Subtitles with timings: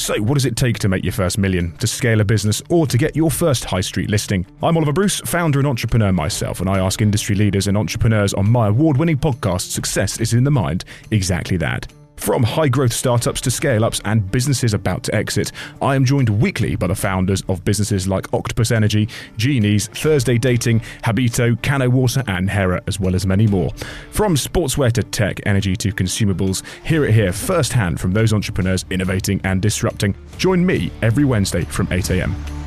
[0.00, 2.86] So, what does it take to make your first million, to scale a business, or
[2.86, 4.46] to get your first high street listing?
[4.62, 8.50] I'm Oliver Bruce, founder and entrepreneur myself, and I ask industry leaders and entrepreneurs on
[8.50, 11.86] my award winning podcast, Success is in the Mind, exactly that.
[12.20, 16.28] From high growth startups to scale ups and businesses about to exit, I am joined
[16.28, 19.08] weekly by the founders of businesses like Octopus Energy,
[19.38, 23.70] Genies, Thursday Dating, Habito, Cano Water, and Hera, as well as many more.
[24.10, 29.40] From sportswear to tech, energy to consumables, hear it here firsthand from those entrepreneurs innovating
[29.44, 30.14] and disrupting.
[30.36, 32.59] Join me every Wednesday from 8 a.m.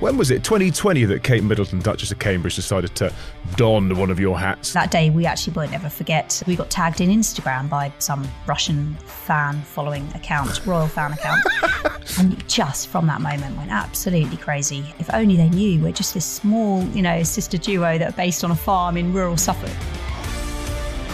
[0.00, 0.44] When was it?
[0.44, 3.12] 2020 that Kate Middleton, Duchess of Cambridge, decided to
[3.56, 4.72] don one of your hats.
[4.72, 6.40] That day we actually won't ever forget.
[6.46, 11.44] We got tagged in Instagram by some Russian fan following account, royal fan account.
[12.20, 14.84] and just from that moment went absolutely crazy.
[15.00, 18.44] If only they knew we're just this small, you know, sister duo that are based
[18.44, 19.70] on a farm in rural Suffolk.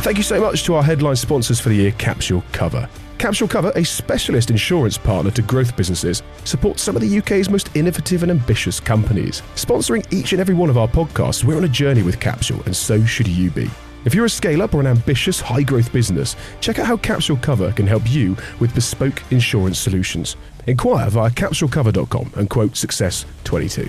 [0.02, 2.86] Thank you so much to our headline sponsors for the year, Capsule Cover.
[3.18, 7.74] Capsule Cover, a specialist insurance partner to growth businesses, supports some of the UK's most
[7.76, 9.42] innovative and ambitious companies.
[9.54, 12.76] Sponsoring each and every one of our podcasts, we're on a journey with Capsule, and
[12.76, 13.70] so should you be.
[14.04, 17.38] If you're a scale up or an ambitious high growth business, check out how Capsule
[17.38, 20.36] Cover can help you with bespoke insurance solutions.
[20.66, 23.88] Inquire via capsulecover.com and quote Success 22.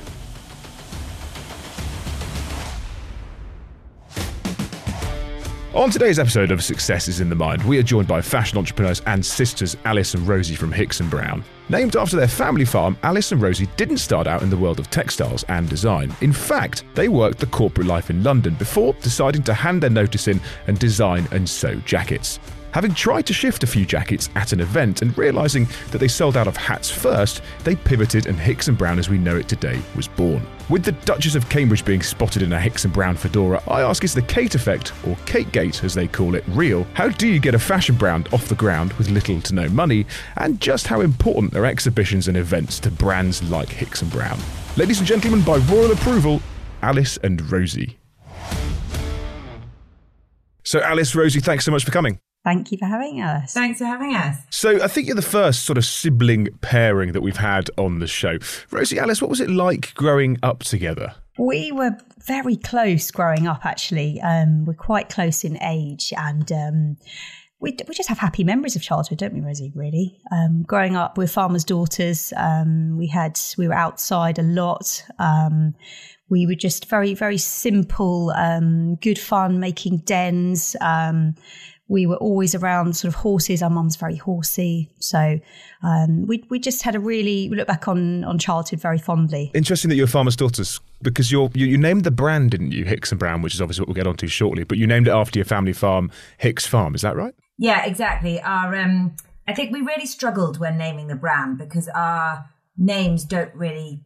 [5.75, 9.01] On today's episode of Success is in the Mind, we are joined by fashion entrepreneurs
[9.07, 11.43] and sisters Alice and Rosie from Hicks and Brown.
[11.67, 14.89] Named after their family farm, Alice and Rosie didn't start out in the world of
[14.89, 16.15] textiles and design.
[16.21, 20.29] In fact, they worked the corporate life in London before deciding to hand their notice
[20.29, 22.39] in and design and sew jackets.
[22.75, 26.35] Having tried to shift a few jackets at an event and realizing that they sold
[26.35, 29.81] out of hats first, they pivoted and Hicks and Brown as we know it today
[29.95, 30.45] was born.
[30.67, 34.03] With the Duchess of Cambridge being spotted in a Hicks and Brown fedora, I ask
[34.03, 36.85] is the Kate effect, or Kate Gate as they call it, real?
[36.95, 40.05] How do you get a fashion brand off the ground with little to no money?
[40.35, 44.37] And just how important are exhibitions and events to brands like Hicks and Brown?
[44.75, 46.41] Ladies and gentlemen, by royal approval,
[46.81, 47.97] Alice and Rosie.
[50.63, 52.19] So, Alice, Rosie, thanks so much for coming.
[52.45, 53.53] Thank you for having us.
[53.53, 54.37] Thanks for having us.
[54.51, 58.07] So I think you're the first sort of sibling pairing that we've had on the
[58.07, 58.37] show.
[58.69, 61.15] Rosie Alice, what was it like growing up together?
[61.39, 64.21] We were very close growing up, actually.
[64.21, 66.97] Um, we're quite close in age and um,
[67.59, 70.21] we, we just have happy memories of childhood, don't we, Rosie, really?
[70.31, 72.31] Um, growing up, we're farmers' daughters.
[72.37, 75.03] Um, we had, we were outside a lot.
[75.17, 75.73] Um,
[76.29, 80.75] we were just very, very simple, um, good fun, making dens
[81.87, 83.61] we were always around sort of horses.
[83.61, 85.39] Our mum's very horsey, so
[85.83, 89.51] um, we we just had a really we look back on on childhood very fondly.
[89.53, 93.11] Interesting that you're farmer's daughters because you're, you you named the brand, didn't you, Hicks
[93.11, 94.63] and Brown, which is obviously what we'll get onto shortly.
[94.63, 96.95] But you named it after your family farm, Hicks Farm.
[96.95, 97.35] Is that right?
[97.57, 98.41] Yeah, exactly.
[98.41, 99.15] Our um,
[99.47, 104.03] I think we really struggled when naming the brand because our names don't really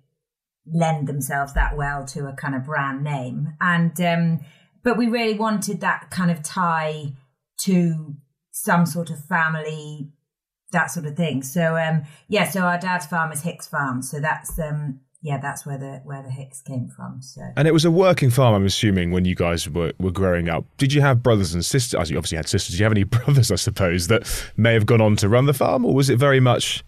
[0.72, 4.40] lend themselves that well to a kind of brand name, and um,
[4.84, 7.14] but we really wanted that kind of tie
[7.60, 8.16] to
[8.52, 10.10] some sort of family,
[10.72, 11.44] that sort of thing.
[11.44, 14.02] So um, yeah, so our dad's farm is Hicks Farm.
[14.02, 17.22] So that's um, yeah, that's where the where the Hicks came from.
[17.22, 20.48] So and it was a working farm, I'm assuming, when you guys were, were growing
[20.48, 20.66] up.
[20.78, 22.00] Did you have brothers and sisters?
[22.00, 22.74] As you obviously had sisters.
[22.74, 24.24] Did you have any brothers, I suppose, that
[24.56, 26.84] may have gone on to run the farm, or was it very much?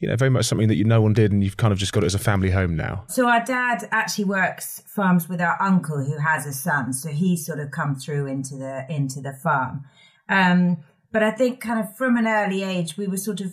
[0.00, 1.92] You know, very much something that you no one did, and you've kind of just
[1.92, 3.04] got it as a family home now.
[3.08, 6.92] So our dad actually works farms with our uncle, who has a son.
[6.92, 9.84] So he's sort of come through into the into the farm.
[10.28, 10.78] Um,
[11.12, 13.52] but I think kind of from an early age, we were sort of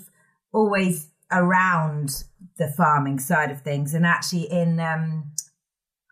[0.52, 2.24] always around
[2.58, 3.94] the farming side of things.
[3.94, 5.32] And actually, in, um,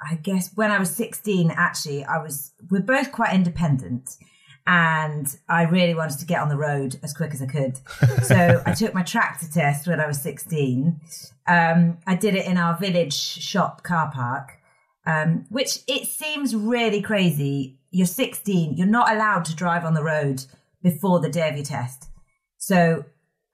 [0.01, 4.17] I guess when I was 16, actually, I was, we're both quite independent.
[4.65, 7.79] And I really wanted to get on the road as quick as I could.
[8.23, 11.01] So I took my tractor test when I was 16.
[11.45, 14.59] Um, I did it in our village shop car park,
[15.05, 20.03] um, which it seems really crazy you're 16, you're not allowed to drive on the
[20.03, 20.43] road
[20.81, 22.09] before the day of your test.
[22.57, 23.05] So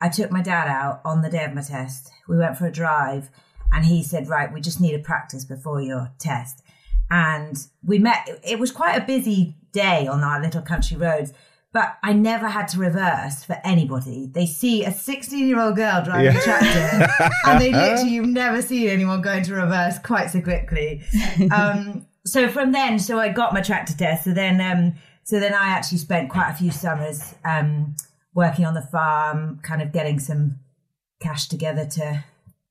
[0.02, 2.10] I took my dad out on the day of my test.
[2.28, 3.30] We went for a drive
[3.74, 6.64] and he said, Right, we just need a practice before your test.
[7.12, 11.34] And we met, it was quite a busy day on our little country roads,
[11.74, 14.30] but I never had to reverse for anybody.
[14.34, 16.40] They see a 16 year old girl driving yeah.
[16.40, 21.02] a tractor and they literally, you've never seen anyone going to reverse quite so quickly.
[21.52, 24.26] Um, so from then, so I got my tractor test.
[24.26, 27.96] So then, um, so then I actually spent quite a few summers um,
[28.34, 30.60] working on the farm, kind of getting some
[31.22, 32.24] cash together to,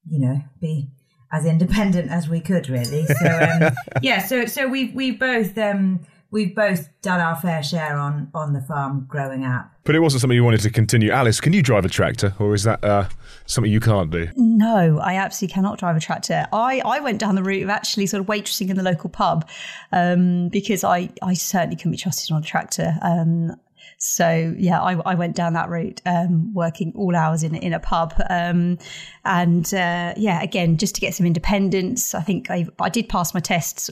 [0.08, 0.88] you know, be
[1.32, 3.04] as independent as we could, really.
[3.04, 3.72] So um,
[4.02, 6.00] yeah, so so we we both um,
[6.30, 9.70] we've both done our fair share on on the farm growing up.
[9.84, 11.10] But it wasn't something you wanted to continue.
[11.10, 13.08] Alice, can you drive a tractor, or is that uh,
[13.46, 14.28] something you can't do?
[14.36, 16.46] No, I absolutely cannot drive a tractor.
[16.52, 19.48] I, I went down the route of actually sort of waitressing in the local pub
[19.92, 22.96] um, because I, I certainly couldn't be trusted on a tractor.
[23.00, 23.56] Um,
[23.98, 27.80] so yeah, I, I went down that route, um, working all hours in in a
[27.80, 28.78] pub, um,
[29.24, 32.14] and uh, yeah, again just to get some independence.
[32.14, 33.90] I think I, I did pass my tests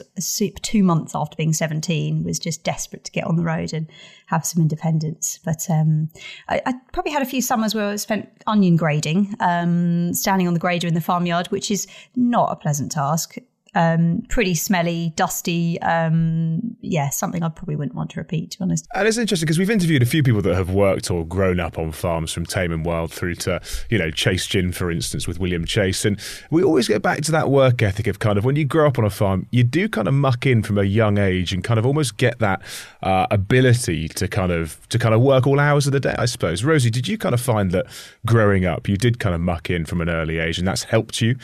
[0.61, 2.23] two months after being seventeen.
[2.23, 3.87] Was just desperate to get on the road and
[4.27, 5.39] have some independence.
[5.43, 6.09] But um,
[6.49, 10.53] I, I, probably had a few summers where I spent onion grading, um, standing on
[10.53, 13.37] the grader in the farmyard, which is not a pleasant task
[13.77, 15.79] um, pretty smelly, dusty.
[15.83, 18.87] Um, yeah, something I probably wouldn't want to repeat, to be honest.
[18.95, 21.77] And it's interesting because we've interviewed a few people that have worked or grown up
[21.77, 25.39] on farms from Tame and Wild through to, you know, Chase Gin, for instance, with
[25.39, 26.05] William Chase.
[26.05, 26.19] And
[26.49, 28.97] we always get back to that work ethic of kind of when you grow up
[28.97, 31.77] on a farm, you do kind of muck in from a young age and kind
[31.77, 32.63] of almost get that
[33.03, 36.25] uh, ability to kind of to kind of work all hours of the day, I
[36.25, 36.63] suppose.
[36.63, 37.85] Rosie, did you kind of find that
[38.25, 41.21] growing up, you did kind of muck in from an early age and that's helped
[41.21, 41.37] you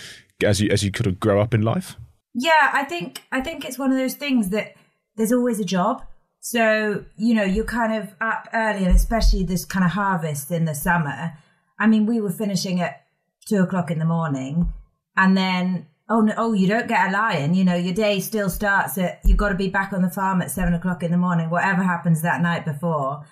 [0.44, 1.96] as you as you could grow up in life?
[2.34, 4.76] Yeah, I think I think it's one of those things that
[5.16, 6.04] there's always a job.
[6.40, 10.66] So, you know, you're kind of up early and especially this kind of harvest in
[10.66, 11.34] the summer.
[11.80, 13.04] I mean, we were finishing at
[13.48, 14.74] two o'clock in the morning
[15.16, 18.50] and then oh no oh you don't get a lion, you know, your day still
[18.50, 21.18] starts at you've got to be back on the farm at seven o'clock in the
[21.18, 23.26] morning, whatever happens that night before.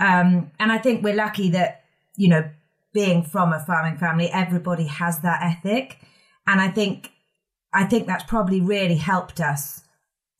[0.00, 1.84] Um, and I think we're lucky that,
[2.16, 2.50] you know,
[2.92, 5.98] being from a farming family, everybody has that ethic.
[6.46, 7.12] And I think
[7.72, 9.82] I think that's probably really helped us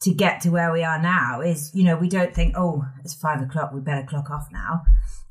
[0.03, 3.15] to get to where we are now is, you know, we don't think, oh, it's
[3.15, 4.83] five o'clock, we better clock off now.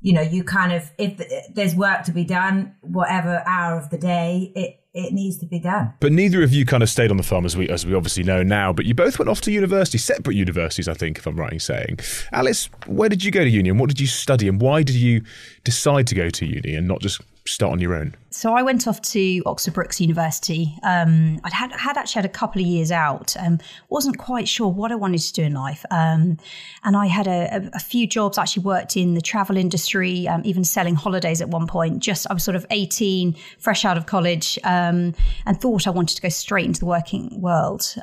[0.02, 1.22] You know, you kind of, if
[1.54, 5.60] there's work to be done, whatever hour of the day, it, it needs to be
[5.60, 5.94] done.
[6.00, 8.24] But neither of you kind of stayed on the farm as we as we obviously
[8.24, 8.74] know now.
[8.74, 11.60] But you both went off to university, separate universities, I think, if I'm right in
[11.60, 12.00] saying.
[12.32, 14.96] Alice, where did you go to uni, and what did you study, and why did
[14.96, 15.22] you
[15.64, 18.16] decide to go to uni and not just start on your own?
[18.30, 20.78] So I went off to Oxford Brookes University.
[20.84, 23.36] Um, I'd had, had actually had a couple of years out.
[23.38, 23.60] Um,
[23.90, 26.38] wasn't quite sure what I wanted to do in life, um,
[26.84, 28.38] and I had a, a, few jobs.
[28.38, 32.00] Actually, worked in the travel industry, um, even selling holidays at one point.
[32.00, 35.16] Just I was sort of eighteen, fresh out of college, um,
[35.46, 37.96] and thought I wanted to go straight into the working world.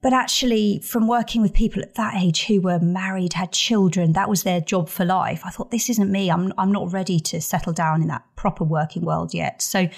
[0.00, 4.28] But actually, from working with people at that age who were married, had children, that
[4.28, 5.42] was their job for life.
[5.44, 6.30] I thought, this isn't me.
[6.30, 9.60] I'm, I'm not ready to settle down in that proper working world yet.
[9.60, 9.88] So,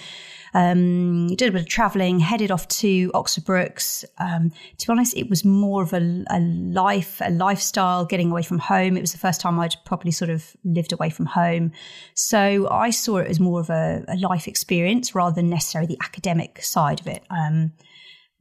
[0.55, 4.05] um, did a bit of traveling, headed off to Oxford Brookes.
[4.19, 8.43] Um, to be honest, it was more of a, a, life, a lifestyle, getting away
[8.43, 8.97] from home.
[8.97, 11.73] It was the first time I'd properly sort of lived away from home.
[12.15, 16.03] So I saw it as more of a, a life experience rather than necessarily the
[16.03, 17.23] academic side of it.
[17.31, 17.73] Um,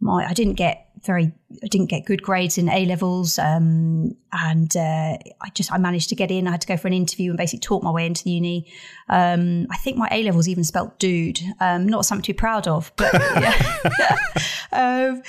[0.01, 1.31] my I didn't get very
[1.63, 6.09] I didn't get good grades in A levels, um, and uh, I just I managed
[6.09, 6.47] to get in.
[6.47, 8.71] I had to go for an interview and basically talk my way into the uni.
[9.07, 12.67] Um, I think my A levels even spelt dude, um, not something to be proud
[12.67, 13.77] of, but yeah.
[14.71, 15.23] Um,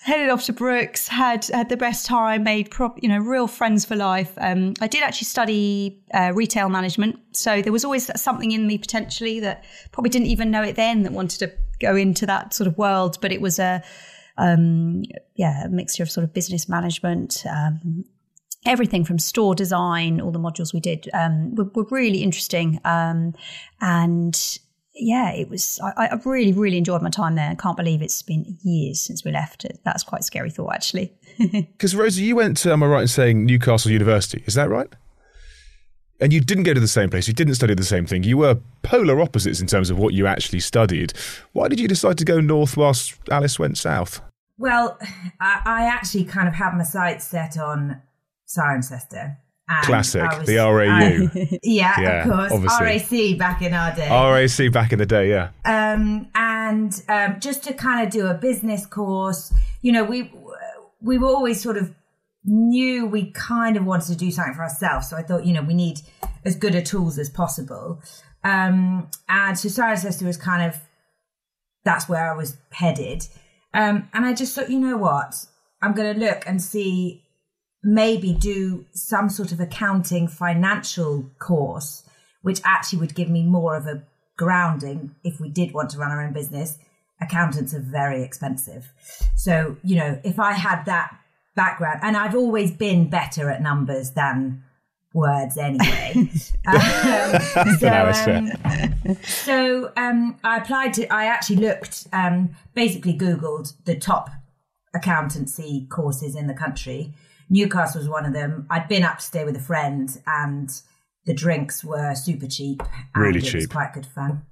[0.00, 3.84] headed off to Brookes, had had the best time, made prop, you know real friends
[3.84, 4.32] for life.
[4.38, 8.78] Um, I did actually study uh, retail management, so there was always something in me
[8.78, 12.68] potentially that probably didn't even know it then that wanted to go into that sort
[12.68, 13.82] of world, but it was a
[14.38, 15.02] um,
[15.34, 18.04] yeah, a mixture of sort of business management, um,
[18.64, 22.80] everything from store design, all the modules we did um, were, were, really interesting.
[22.84, 23.34] Um,
[23.80, 24.58] and
[24.94, 27.50] yeah, it was, I, I, really, really enjoyed my time there.
[27.50, 29.66] I can't believe it's been years since we left.
[29.84, 31.12] That's quite a scary thought, actually.
[31.76, 34.42] Because, Rosie, you went to, am I right in saying, Newcastle University?
[34.46, 34.88] Is that right?
[36.20, 37.28] And you didn't go to the same place.
[37.28, 38.22] You didn't study the same thing.
[38.22, 41.12] You were polar opposites in terms of what you actually studied.
[41.52, 44.22] Why did you decide to go north whilst Alice went south?
[44.58, 44.98] Well,
[45.40, 48.00] I, I actually kind of had my sights set on
[48.48, 49.36] Cirencester.
[49.82, 51.26] Classic, was, the RAU.
[51.26, 52.52] Uh, yeah, yeah, of course.
[52.52, 53.32] Obviously.
[53.32, 54.08] RAC back in our day.
[54.08, 55.48] RAC back in the day, yeah.
[55.64, 60.32] Um, and um, just to kind of do a business course, you know, we
[61.00, 61.92] we were always sort of
[62.46, 65.10] knew we kind of wanted to do something for ourselves.
[65.10, 66.00] So I thought, you know, we need
[66.44, 68.00] as good a tools as possible.
[68.44, 70.80] Um, and so Cirencester was kind of
[71.84, 73.26] that's where I was headed.
[73.72, 75.46] Um, and I just thought, you know what?
[75.82, 77.24] I'm going to look and see,
[77.82, 82.02] maybe do some sort of accounting financial course,
[82.42, 84.02] which actually would give me more of a
[84.36, 86.78] grounding if we did want to run our own business.
[87.20, 88.92] Accountants are very expensive.
[89.36, 91.16] So, you know, if I had that
[91.56, 94.62] background, and I've always been better at numbers than
[95.12, 96.12] words anyway.
[96.66, 96.80] um,
[97.78, 104.30] so, um, so um, I applied to, I actually looked, um, basically Googled the top
[104.94, 107.14] accountancy courses in the country.
[107.48, 108.66] Newcastle was one of them.
[108.70, 110.70] I'd been up to stay with a friend, and
[111.24, 112.82] the drinks were super cheap.
[113.14, 113.54] Really it cheap.
[113.54, 114.42] Was quite good fun.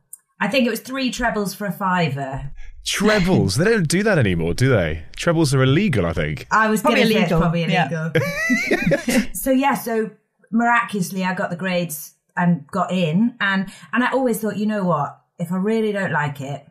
[0.40, 2.52] I think it was three trebles for a fiver.
[2.84, 3.56] Trebles.
[3.56, 5.04] they don't do that anymore, do they?
[5.16, 6.46] Trebles are illegal, I think.
[6.50, 9.26] I was Probably gonna say it's illegal, yeah.
[9.32, 10.10] so yeah, so
[10.50, 14.84] miraculously I got the grades and got in, and and I always thought, you know
[14.84, 15.18] what?
[15.38, 16.66] If I really don't like it,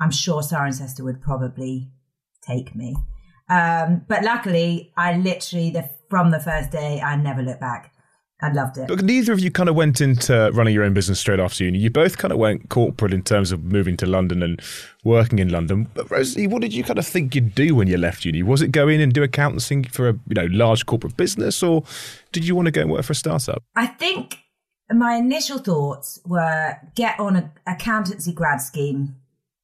[0.00, 1.90] I'm sure Cirencester would probably
[2.46, 2.96] take me.
[3.48, 7.91] Um, but luckily, I literally the from the first day I never looked back.
[8.42, 8.88] I loved it.
[8.88, 11.78] But neither of you kind of went into running your own business straight after uni.
[11.78, 14.60] You both kind of went corporate in terms of moving to London and
[15.04, 15.88] working in London.
[15.94, 18.42] But Rosie, what did you kind of think you'd do when you left uni?
[18.42, 21.84] Was it go in and do accountancy for a you know large corporate business, or
[22.32, 23.62] did you want to go and work for a startup?
[23.76, 24.38] I think
[24.90, 29.14] my initial thoughts were get on an accountancy grad scheme,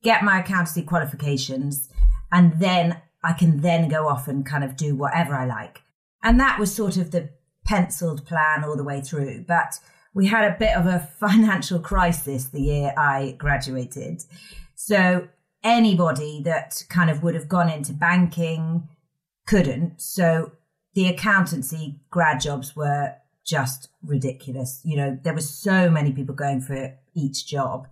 [0.04, 1.88] get my accountancy qualifications,
[2.30, 5.82] and then I can then go off and kind of do whatever I like.
[6.22, 7.30] And that was sort of the
[7.68, 9.44] penciled plan all the way through.
[9.46, 9.78] But
[10.14, 14.22] we had a bit of a financial crisis the year I graduated.
[14.74, 15.28] So
[15.62, 18.88] anybody that kind of would have gone into banking
[19.46, 20.00] couldn't.
[20.00, 20.52] So
[20.94, 23.14] the accountancy grad jobs were
[23.46, 24.80] just ridiculous.
[24.84, 27.86] You know, there was so many people going for each job.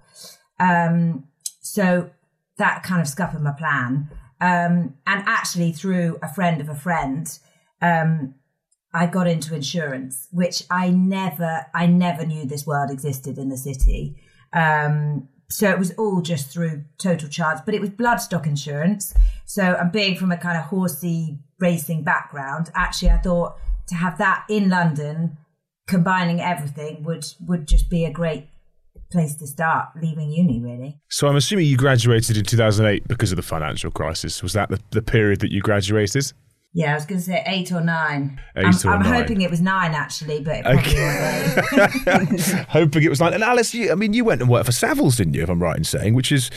[0.59, 1.25] Um,
[1.61, 2.11] so
[2.57, 4.09] that kind of scuppered my plan.
[4.41, 7.39] Um, and actually, through a friend of a friend,
[7.81, 8.35] um,
[8.97, 13.59] I got into insurance, which I never, I never knew this world existed in the
[13.59, 14.17] city.
[14.55, 19.13] Um, so it was all just through total chance, but it was bloodstock insurance.
[19.45, 24.17] So, and being from a kind of horsey racing background, actually, I thought to have
[24.17, 25.37] that in London,
[25.87, 28.49] combining everything, would would just be a great
[29.13, 30.59] place to start leaving uni.
[30.59, 30.99] Really.
[31.11, 34.43] So I'm assuming you graduated in 2008 because of the financial crisis.
[34.43, 36.33] Was that the, the period that you graduated?
[36.77, 38.39] Yeah, I was going to say eight or nine.
[38.55, 39.23] Eight I'm, or I'm nine.
[39.23, 40.67] hoping it was nine actually, but it
[42.49, 42.67] eight.
[42.69, 43.33] Hoping it was nine.
[43.33, 45.43] And Alice, you, I mean, you went and worked for Savills, didn't you?
[45.43, 46.51] If I'm right in saying, which is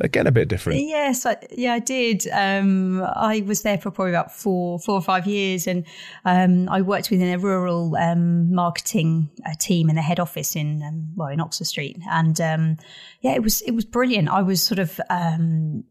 [0.00, 0.80] again a bit different.
[0.80, 2.26] Yes, I, yeah, I did.
[2.32, 5.84] Um, I was there for probably about four, four or five years, and
[6.24, 10.82] um, I worked within a rural um, marketing uh, team in the head office in
[10.82, 12.76] um, well in Oxford Street, and um,
[13.20, 14.28] yeah, it was it was brilliant.
[14.28, 15.84] I was sort of um,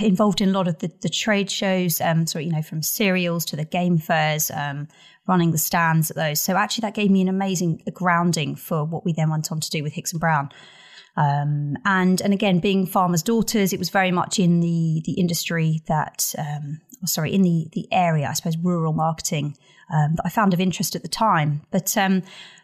[0.00, 1.96] involved in a lot of the, the trade shows,
[2.26, 4.50] so you know from cereals to the game fairs.
[5.26, 6.38] Running the stands at those.
[6.38, 9.70] So actually that gave me an amazing grounding for what we then went on to
[9.70, 10.50] do with Hicks and Brown.
[11.16, 15.82] Um, and and again, being farmers' daughters, it was very much in the the industry
[15.86, 19.56] that, um, oh, sorry, in the the area, I suppose, rural marketing
[19.92, 21.62] um, that I found of interest at the time.
[21.70, 22.22] But um,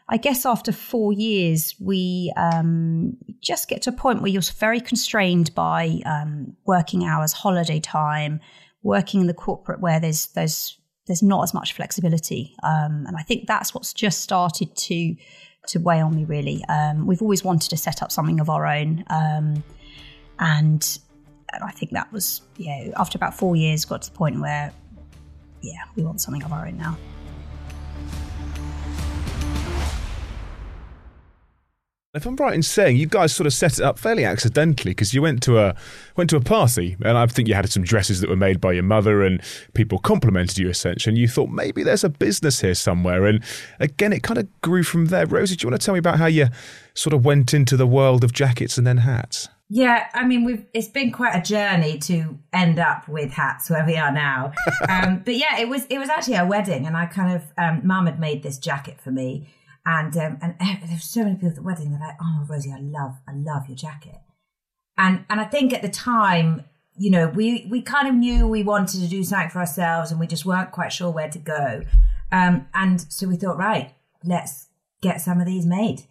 [0.09, 4.80] I guess after four years, we um, just get to a point where you're very
[4.80, 8.40] constrained by um, working hours, holiday time,
[8.83, 10.76] working in the corporate where there's there's
[11.07, 15.14] there's not as much flexibility, and I think that's what's just started to
[15.70, 16.64] to weigh on me really.
[16.68, 19.04] Um, we've always wanted to set up something of our own.
[19.08, 19.62] Um,
[20.38, 20.98] and
[21.62, 24.72] I think that was, yeah, after about four years, got to the point where,
[25.62, 26.96] yeah, we want something of our own now.
[32.12, 35.14] If I'm right in saying, you guys sort of set it up fairly accidentally because
[35.14, 35.76] you went to a
[36.16, 38.72] went to a party, and I think you had some dresses that were made by
[38.72, 39.40] your mother, and
[39.74, 43.26] people complimented you essentially, and you thought maybe there's a business here somewhere.
[43.26, 43.44] And
[43.78, 45.24] again, it kind of grew from there.
[45.24, 46.48] Rosie, do you want to tell me about how you
[46.94, 49.48] sort of went into the world of jackets and then hats?
[49.68, 53.86] Yeah, I mean, we've it's been quite a journey to end up with hats where
[53.86, 54.52] we are now.
[54.88, 57.86] um, but yeah, it was it was actually a wedding, and I kind of um,
[57.86, 59.46] mum had made this jacket for me,
[59.87, 61.90] and um, and there were so many people at the wedding.
[61.90, 64.20] They're like, "Oh, Rosie, I love I love your jacket,"
[64.99, 66.64] and and I think at the time,
[66.96, 70.20] you know, we we kind of knew we wanted to do something for ourselves, and
[70.20, 71.82] we just weren't quite sure where to go,
[72.32, 73.94] um, and so we thought, right,
[74.25, 74.68] let's
[75.00, 76.02] get some of these made.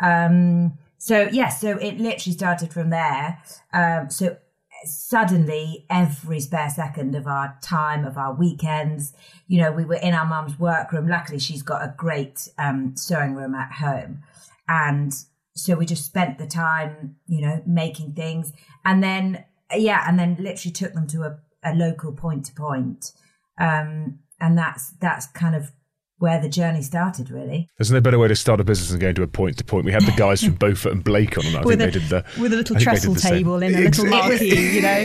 [0.00, 3.40] Um, so yes, yeah, so it literally started from there.
[3.72, 4.36] Um, so
[4.84, 9.12] suddenly, every spare second of our time, of our weekends,
[9.46, 11.08] you know, we were in our mum's workroom.
[11.08, 14.22] Luckily, she's got a great um, sewing room at home,
[14.68, 15.12] and
[15.54, 18.52] so we just spent the time, you know, making things,
[18.84, 23.12] and then yeah, and then literally took them to a, a local point to point,
[23.58, 25.72] um, and that's that's kind of
[26.22, 27.68] where the journey started, really.
[27.76, 29.84] There's no better way to start a business than going to a point to point.
[29.84, 31.98] We had the guys from Beaufort and Blake on, and I with think a, they
[31.98, 34.82] did the with a little I think they trestle table in a little marquee, you
[34.82, 34.88] know.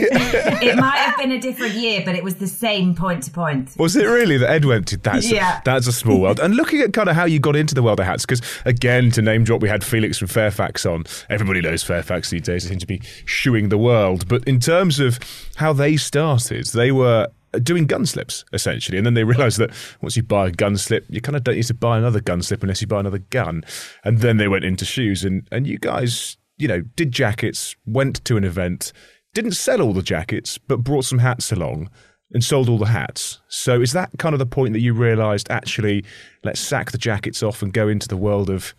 [0.62, 3.74] it might have been a different year, but it was the same point to point.
[3.78, 4.96] Was it really that Ed went to?
[4.96, 5.60] That's Yeah.
[5.64, 6.38] that's a small world.
[6.38, 9.10] And looking at kind of how you got into the world of hats, because again,
[9.10, 11.02] to name drop, we had Felix from Fairfax on.
[11.28, 12.62] Everybody knows Fairfax these days.
[12.62, 14.28] They seem to be shoeing the world.
[14.28, 15.18] But in terms of
[15.56, 17.26] how they started, they were
[17.62, 21.06] doing gun slips essentially, and then they realised that once you buy a gun slip,
[21.08, 23.64] you kind of don't need to buy another gun slip unless you buy another gun.
[24.04, 28.24] And then they went into shoes, and and you guys, you know, did jackets, went
[28.24, 28.92] to an event,
[29.34, 31.90] didn't sell all the jackets, but brought some hats along
[32.32, 33.40] and sold all the hats.
[33.48, 36.04] So is that kind of the point that you realised actually,
[36.44, 38.74] let's sack the jackets off and go into the world of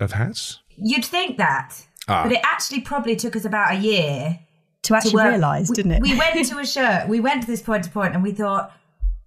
[0.00, 0.60] of hats?
[0.76, 2.22] You'd think that, Ah.
[2.24, 4.40] but it actually probably took us about a year
[4.86, 5.30] To actually work.
[5.30, 6.02] realise, didn't it?
[6.02, 7.08] We went to a shirt.
[7.08, 8.72] We went to this point to point, and we thought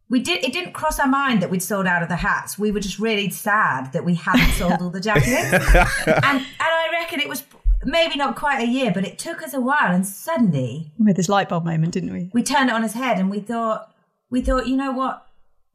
[0.09, 0.43] we did.
[0.43, 2.57] It didn't cross our mind that we'd sold out of the hats.
[2.57, 5.53] We were just really sad that we hadn't sold all the jackets.
[6.07, 7.43] and and I reckon it was
[7.83, 9.93] maybe not quite a year, but it took us a while.
[9.93, 12.29] And suddenly we had this light bulb moment, didn't we?
[12.33, 13.93] we turned it on his head, and we thought
[14.29, 15.25] we thought, you know what?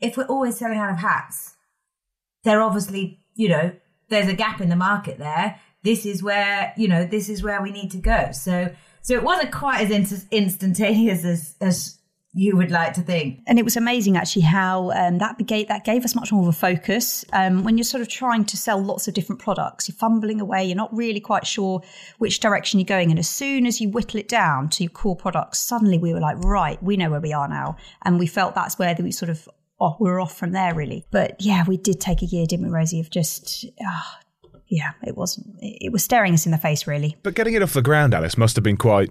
[0.00, 1.54] If we're always selling out of hats,
[2.42, 3.72] they're obviously you know
[4.08, 5.60] there's a gap in the market there.
[5.82, 8.32] This is where you know this is where we need to go.
[8.32, 11.98] So so it wasn't quite as in- instantaneous as as
[12.36, 13.40] you would like to think.
[13.46, 16.48] and it was amazing actually how um, that gave that gave us much more of
[16.48, 17.24] a focus.
[17.32, 20.64] Um, when you're sort of trying to sell lots of different products, you're fumbling away.
[20.64, 21.80] You're not really quite sure
[22.18, 23.10] which direction you're going.
[23.10, 26.18] And as soon as you whittle it down to your core products, suddenly we were
[26.18, 29.30] like, right, we know where we are now, and we felt that's where we sort
[29.30, 29.48] of
[29.80, 31.04] oh, we were off from there really.
[31.12, 32.98] But yeah, we did take a year, didn't we, Rosie?
[32.98, 33.66] Of just.
[33.80, 34.18] ah,
[34.74, 35.46] yeah, it wasn't.
[35.60, 37.16] It was staring us in the face, really.
[37.22, 39.10] But getting it off the ground, Alice, must have been quite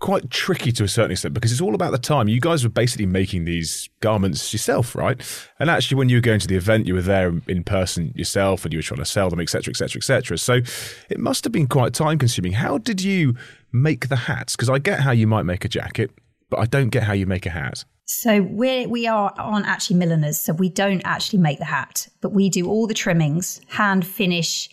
[0.00, 2.28] quite tricky to a certain extent because it's all about the time.
[2.28, 5.20] You guys were basically making these garments yourself, right?
[5.58, 8.64] And actually, when you were going to the event, you were there in person yourself,
[8.64, 10.36] and you were trying to sell them, etc., etc., etc.
[10.36, 10.60] So
[11.08, 12.52] it must have been quite time consuming.
[12.52, 13.34] How did you
[13.72, 14.56] make the hats?
[14.56, 16.10] Because I get how you might make a jacket,
[16.50, 17.84] but I don't get how you make a hat.
[18.10, 22.32] So we we are aren't actually milliners, so we don't actually make the hat, but
[22.32, 24.70] we do all the trimmings, hand finish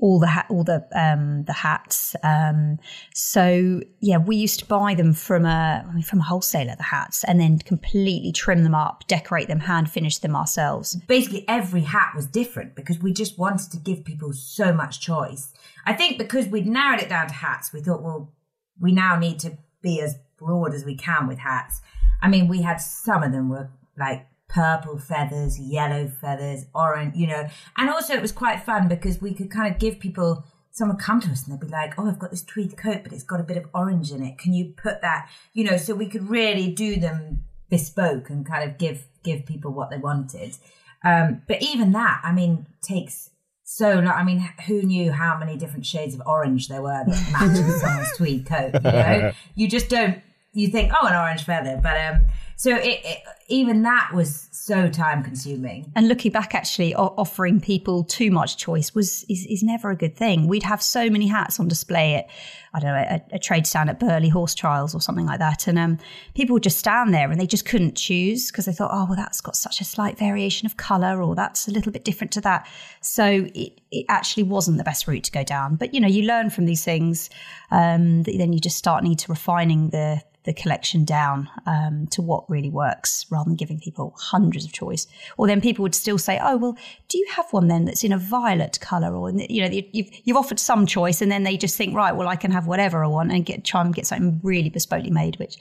[0.00, 2.16] all the hat, all the um, the hats.
[2.22, 2.78] Um,
[3.14, 6.82] so yeah, we used to buy them from a I mean, from a wholesaler, the
[6.82, 10.96] hats, and then completely trim them up, decorate them, hand finish them ourselves.
[11.06, 15.52] basically every hat was different because we just wanted to give people so much choice.
[15.86, 18.32] I think because we'd narrowed it down to hats, we thought, well,
[18.80, 21.80] we now need to be as broad as we can with hats.
[22.20, 27.26] I mean, we had some of them were like purple feathers, yellow feathers, orange, you
[27.26, 30.44] know, and also it was quite fun because we could kind of give people.
[30.70, 33.12] Someone come to us and they'd be like, "Oh, I've got this tweed coat, but
[33.12, 34.38] it's got a bit of orange in it.
[34.38, 38.68] Can you put that?" You know, so we could really do them bespoke and kind
[38.68, 40.56] of give give people what they wanted.
[41.04, 43.30] Um, but even that, I mean, takes
[43.64, 44.08] so long.
[44.08, 47.80] I mean, who knew how many different shades of orange there were that match with
[47.80, 48.74] someone's tweed coat?
[48.74, 50.20] You know, you just don't.
[50.52, 52.26] You think, oh, an orange feather, but um,
[52.58, 55.92] so it, it even that was so time consuming.
[55.94, 59.96] And looking back, actually, o- offering people too much choice was is, is never a
[59.96, 60.48] good thing.
[60.48, 62.28] We'd have so many hats on display at,
[62.74, 65.68] I don't know, a, a trade stand at Burghley Horse Trials or something like that,
[65.68, 65.98] and um,
[66.34, 69.16] people would just stand there and they just couldn't choose because they thought, oh, well,
[69.16, 72.40] that's got such a slight variation of colour, or that's a little bit different to
[72.40, 72.66] that.
[73.00, 75.76] So it it actually wasn't the best route to go down.
[75.76, 77.30] But you know, you learn from these things.
[77.70, 82.48] Um, then you just start need to refining the the collection down um, to what
[82.48, 85.06] really works rather than giving people hundreds of choice.
[85.36, 86.76] Or then people would still say, oh, well,
[87.08, 89.14] do you have one then that's in a violet colour?
[89.14, 92.28] Or, you know, you've, you've offered some choice and then they just think, right, well,
[92.28, 95.38] I can have whatever I want and get try and get something really bespokely made,
[95.38, 95.58] which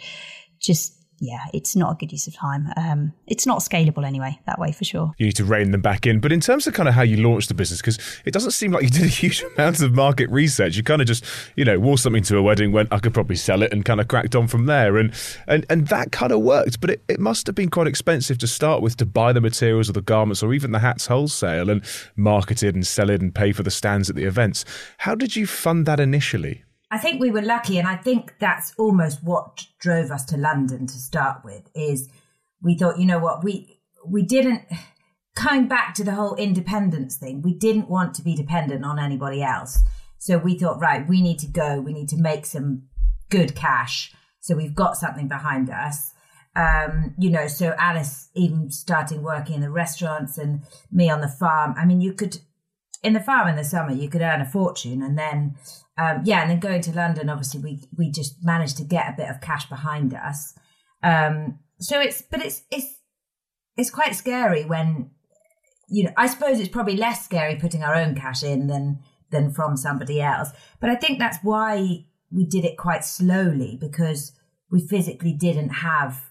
[0.59, 2.67] just, yeah, it's not a good use of time.
[2.77, 5.13] Um, it's not scalable anyway, that way for sure.
[5.17, 6.19] You need to rein them back in.
[6.19, 8.71] But in terms of kind of how you launched the business, because it doesn't seem
[8.71, 10.77] like you did a huge amount of market research.
[10.77, 11.25] You kind of just,
[11.55, 13.99] you know, wore something to a wedding, went, I could probably sell it, and kind
[13.99, 14.97] of cracked on from there.
[14.97, 15.11] And
[15.47, 16.79] and and that kind of worked.
[16.79, 19.89] But it, it must have been quite expensive to start with to buy the materials
[19.89, 21.83] or the garments or even the hats wholesale and
[22.15, 24.65] market it and sell it and pay for the stands at the events.
[24.99, 26.63] How did you fund that initially?
[26.89, 30.87] I think we were lucky, and I think that's almost what drove us to London
[30.87, 31.69] to start with.
[31.75, 32.09] Is
[32.61, 34.63] we thought, you know what, we we didn't
[35.35, 37.41] coming back to the whole independence thing.
[37.41, 39.83] We didn't want to be dependent on anybody else,
[40.17, 41.81] so we thought, right, we need to go.
[41.81, 42.83] We need to make some
[43.29, 46.13] good cash, so we've got something behind us.
[46.55, 51.27] Um, you know, so Alice even starting working in the restaurants and me on the
[51.27, 51.75] farm.
[51.77, 52.39] I mean, you could
[53.03, 55.55] in the farm in the summer you could earn a fortune and then
[55.97, 59.15] um, yeah and then going to london obviously we we just managed to get a
[59.17, 60.53] bit of cash behind us.
[61.03, 62.95] Um, so it's but it's it's
[63.75, 65.11] it's quite scary when
[65.87, 68.99] you know i suppose it's probably less scary putting our own cash in than
[69.31, 70.49] than from somebody else.
[70.79, 74.33] But i think that's why we did it quite slowly because
[74.69, 76.26] we physically didn't have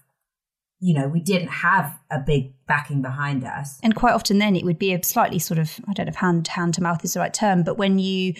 [0.79, 3.79] you know we didn't have a big backing behind us.
[3.81, 6.15] And quite often then it would be a slightly sort of, I don't know if
[6.15, 8.33] hand, hand to mouth is the right term, but when you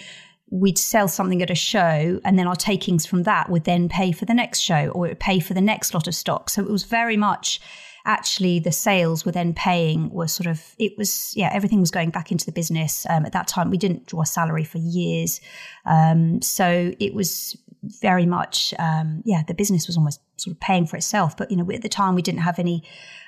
[0.50, 4.12] we'd sell something at a show and then our takings from that would then pay
[4.12, 6.48] for the next show or it would pay for the next lot of stock.
[6.48, 7.60] So it was very much
[8.06, 12.08] actually the sales were then paying was sort of it was yeah everything was going
[12.08, 13.68] back into the business um, at that time.
[13.68, 15.40] We didn't draw a salary for years.
[15.84, 20.86] Um, so it was very much um, yeah the business was almost sort of paying
[20.86, 21.36] for itself.
[21.36, 22.82] But you know at the time we didn't have any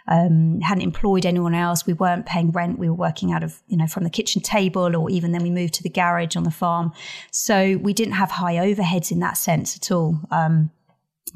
[0.09, 1.87] um, hadn't employed anyone else.
[1.87, 2.79] We weren't paying rent.
[2.79, 5.51] We were working out of you know from the kitchen table or even then we
[5.51, 6.93] moved to the garage on the farm.
[7.31, 10.19] So we didn't have high overheads in that sense at all.
[10.31, 10.71] Um,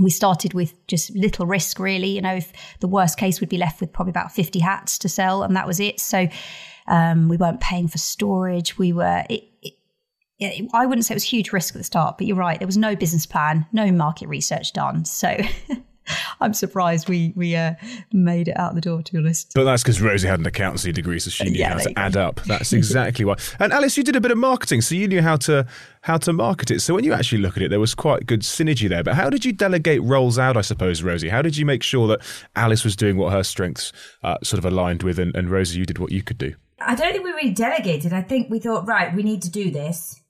[0.00, 2.08] we started with just little risk really.
[2.08, 5.08] You know if the worst case would be left with probably about 50 hats to
[5.08, 6.00] sell and that was it.
[6.00, 6.28] So
[6.86, 8.76] um, we weren't paying for storage.
[8.78, 9.74] We were it, it,
[10.72, 12.76] i wouldn't say it was huge risk at the start but you're right there was
[12.76, 15.36] no business plan no market research done so
[16.40, 17.74] I'm surprised we we uh,
[18.12, 19.52] made it out the door, to be honest.
[19.54, 22.16] But that's because Rosie had an accountancy degree, so she knew yeah, how to add
[22.16, 22.40] up.
[22.46, 23.36] That's exactly why.
[23.58, 25.66] And Alice, you did a bit of marketing, so you knew how to
[26.02, 26.80] how to market it.
[26.80, 29.02] So when you actually look at it, there was quite good synergy there.
[29.02, 30.56] But how did you delegate roles out?
[30.56, 31.28] I suppose, Rosie.
[31.28, 32.20] How did you make sure that
[32.56, 33.92] Alice was doing what her strengths
[34.22, 36.54] uh, sort of aligned with, and, and Rosie, you did what you could do?
[36.80, 38.12] I don't think we really delegated.
[38.12, 40.20] I think we thought, right, we need to do this,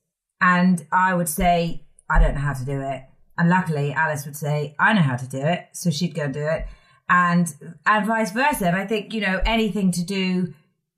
[0.41, 3.03] and I would say, I don't know how to do it
[3.37, 5.67] and luckily, Alice would say, I know how to do it.
[5.73, 6.67] So she'd go and do it.
[7.09, 7.53] And,
[7.85, 8.67] and vice versa.
[8.67, 10.55] And I think, you know, anything to do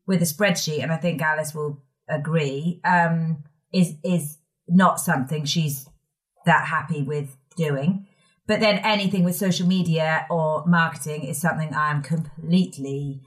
[0.06, 5.88] with a spreadsheet, and I think Alice will agree, um, is, is not something she's
[6.44, 8.06] that happy with doing.
[8.46, 13.22] But then anything with social media or marketing is something I'm completely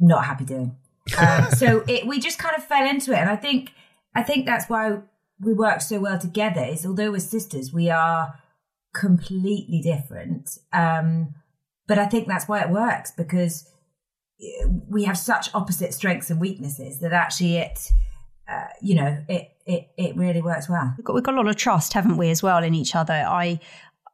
[0.00, 0.76] not happy doing.
[1.16, 3.18] Um, so it, we just kind of fell into it.
[3.18, 3.72] And I think,
[4.16, 4.98] I think that's why
[5.40, 8.34] we work so well together is although we're sisters, we are
[8.94, 10.58] completely different.
[10.72, 11.34] Um,
[11.86, 13.68] but I think that's why it works because
[14.40, 17.92] uh, we have such opposite strengths and weaknesses that actually it,
[18.48, 20.94] uh, you know, it, it, it really works well.
[20.96, 23.12] We've got, we've got a lot of trust, haven't we, as well in each other.
[23.12, 23.60] I,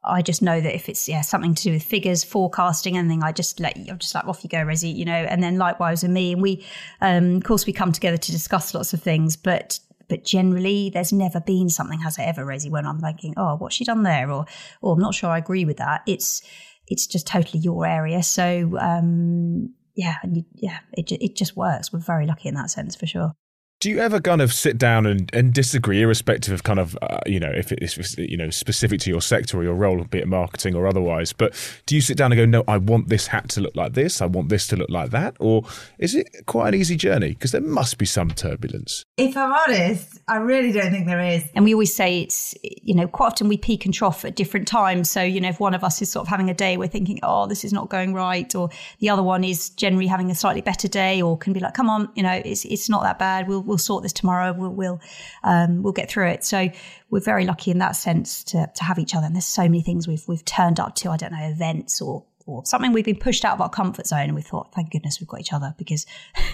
[0.03, 3.31] I just know that if it's yeah something to do with figures, forecasting, anything, I
[3.31, 3.85] just let you.
[3.89, 5.13] I'm just like off you go, Resi, you know.
[5.13, 6.65] And then likewise with me, and we,
[6.99, 9.37] um, of course, we come together to discuss lots of things.
[9.37, 9.79] But
[10.13, 13.73] but generally there's never been something has it ever Rosie when I'm thinking oh what's
[13.73, 14.29] she done there?
[14.29, 14.45] or
[14.79, 16.03] or oh, I'm not sure I agree with that.
[16.05, 16.43] It's
[16.85, 18.21] it's just totally your area.
[18.21, 21.91] So um, yeah and you, yeah it it just works.
[21.91, 23.33] We're very lucky in that sense for sure
[23.83, 27.19] do you ever kind of sit down and, and disagree, irrespective of kind of, uh,
[27.25, 30.27] you know, if it's, you know, specific to your sector or your role, be it
[30.29, 31.53] marketing or otherwise, but
[31.85, 34.21] do you sit down and go, no, I want this hat to look like this,
[34.21, 35.35] I want this to look like that?
[35.37, 35.63] Or
[35.99, 37.31] is it quite an easy journey?
[37.31, 39.03] Because there must be some turbulence.
[39.17, 41.43] If I'm honest, I really don't think there is.
[41.53, 44.65] And we always say it's, you know, quite often we peak and trough at different
[44.65, 45.11] times.
[45.11, 47.19] So, you know, if one of us is sort of having a day, we're thinking,
[47.21, 48.69] oh, this is not going right, or
[48.99, 51.89] the other one is generally having a slightly better day, or can be like, come
[51.89, 53.49] on, you know, it's, it's not that bad.
[53.49, 54.53] We'll, we'll sort this tomorrow.
[54.53, 55.01] We'll we'll,
[55.43, 56.43] um, we'll get through it.
[56.43, 56.69] So
[57.09, 59.25] we're very lucky in that sense to to have each other.
[59.25, 61.11] And there's so many things we've we've turned up to.
[61.11, 64.21] I don't know events or or something we've been pushed out of our comfort zone
[64.21, 66.05] and we thought thank goodness we've got each other because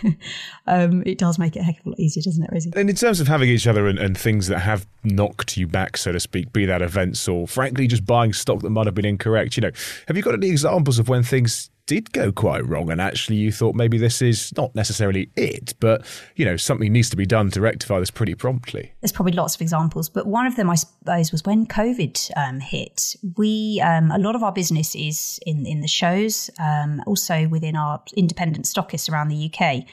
[0.68, 2.72] um, it does make it a heck of a lot easier doesn't it Rosie?
[2.76, 5.98] and in terms of having each other and, and, things that have knocked you back
[5.98, 9.06] so to speak be that events or frankly just buying stock that might have been
[9.06, 9.72] incorrect you know
[10.08, 13.52] have you got any examples of when things did go quite wrong and actually you
[13.52, 17.50] thought maybe this is not necessarily it but you know something needs to be done
[17.50, 18.94] to rectify this pretty promptly.
[19.02, 22.60] There's probably lots of examples but one of them i suppose was when covid um,
[22.60, 23.16] hit.
[23.38, 27.76] We um, a lot of our business is in in the shows um, also within
[27.76, 29.84] our independent stockists around the uk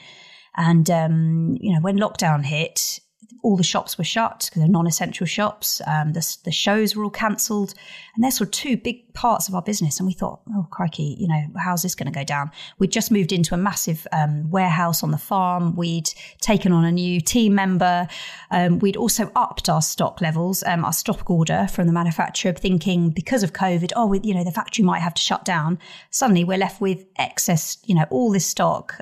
[0.55, 3.01] and um, you know when lockdown hit
[3.43, 5.81] all the shops were shut because they're non-essential shops.
[5.87, 7.75] Um, the, the, shows were all cancelled,
[8.15, 9.99] and they're sort of two big parts of our business.
[10.01, 12.51] And we thought, oh crikey, you know, how's this going to go down?
[12.79, 15.77] We'd just moved into a massive um, warehouse on the farm.
[15.77, 16.11] We'd
[16.41, 18.09] taken on a new team member.
[18.51, 23.11] Um, we'd also upped our stock levels, um, our stock order from the manufacturer, thinking
[23.11, 25.79] because of COVID, oh, we, you know, the factory might have to shut down.
[26.11, 28.95] Suddenly, we're left with excess, you know, all this stock.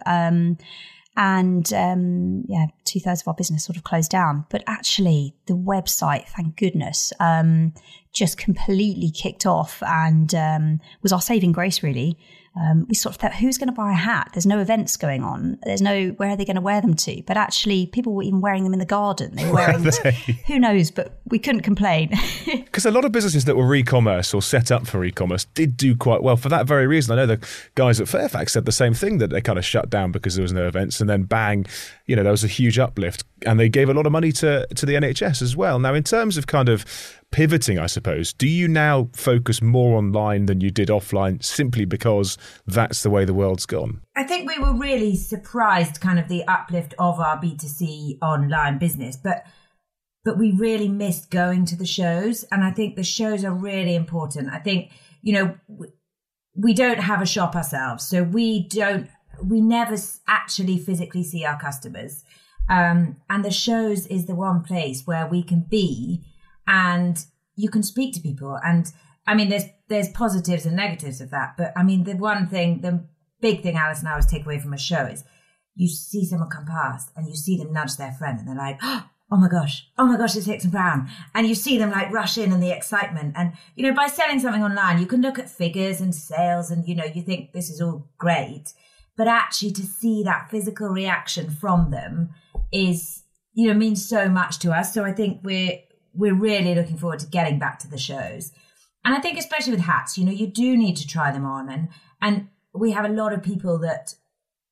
[1.16, 4.46] And um, yeah, two thirds of our business sort of closed down.
[4.50, 7.72] But actually, the website, thank goodness, um,
[8.12, 12.18] just completely kicked off and um, was our saving grace, really
[12.56, 14.30] um, we sort of thought, who's going to buy a hat?
[14.32, 15.58] There's no events going on.
[15.64, 17.22] There's no, where are they going to wear them to?
[17.26, 19.34] But actually, people were even wearing them in the garden.
[19.34, 20.12] They were wearing, they?
[20.46, 20.92] who knows?
[20.92, 22.12] But we couldn't complain.
[22.74, 25.94] Because a lot of businesses that were e-commerce or set up for e-commerce did do
[25.94, 27.12] quite well for that very reason.
[27.12, 29.90] I know the guys at Fairfax said the same thing that they kind of shut
[29.90, 31.66] down because there was no events, and then bang,
[32.06, 34.66] you know, there was a huge uplift, and they gave a lot of money to
[34.74, 35.78] to the NHS as well.
[35.78, 36.84] Now, in terms of kind of
[37.34, 42.38] pivoting, I suppose, do you now focus more online than you did offline simply because
[42.64, 44.02] that's the way the world's gone?
[44.14, 49.16] I think we were really surprised, kind of the uplift of our B2C online business.
[49.16, 49.44] But
[50.24, 52.44] but we really missed going to the shows.
[52.52, 54.48] And I think the shows are really important.
[54.50, 55.88] I think, you know,
[56.54, 58.06] we don't have a shop ourselves.
[58.06, 59.10] So we don't,
[59.42, 59.96] we never
[60.28, 62.24] actually physically see our customers.
[62.70, 66.24] Um, and the shows is the one place where we can be
[66.66, 67.24] and
[67.56, 68.58] you can speak to people.
[68.64, 68.90] And
[69.26, 71.54] I mean, there's, there's positives and negatives of that.
[71.56, 73.06] But I mean, the one thing, the
[73.40, 75.24] big thing Alice and I always take away from a show is
[75.74, 78.78] you see someone come past and you see them nudge their friend and they're like,
[78.82, 81.08] oh, oh my gosh, oh my gosh, it's Hicks and Brown.
[81.34, 83.34] And you see them like rush in and the excitement.
[83.36, 86.86] And, you know, by selling something online, you can look at figures and sales and,
[86.86, 88.72] you know, you think this is all great.
[89.16, 92.30] But actually to see that physical reaction from them
[92.72, 94.92] is, you know, means so much to us.
[94.92, 95.78] So I think we're,
[96.14, 98.52] we're really looking forward to getting back to the shows.
[99.04, 101.68] And I think especially with hats, you know, you do need to try them on
[101.68, 101.88] and,
[102.22, 104.14] and we have a lot of people that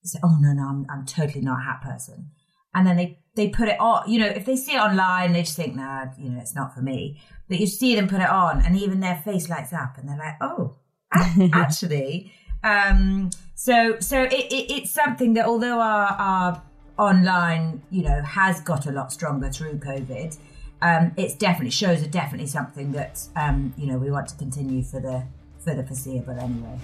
[0.05, 2.31] say, "Oh no, no, I'm I'm totally not a hat person,"
[2.75, 4.11] and then they they put it on.
[4.11, 6.75] You know, if they see it online, they just think, "Nah, you know, it's not
[6.75, 9.97] for me." But you see them put it on, and even their face lights up,
[9.99, 10.77] and they're like, "Oh,
[11.53, 12.33] actually."
[12.65, 16.63] um, so so it, it, it's something that although our our
[16.99, 20.37] online, you know, has got a lot stronger through COVID.
[20.83, 24.83] Um, it's definitely shows are definitely something that um, you know we want to continue
[24.83, 25.25] for the
[25.61, 26.79] for the foreseeable anyway.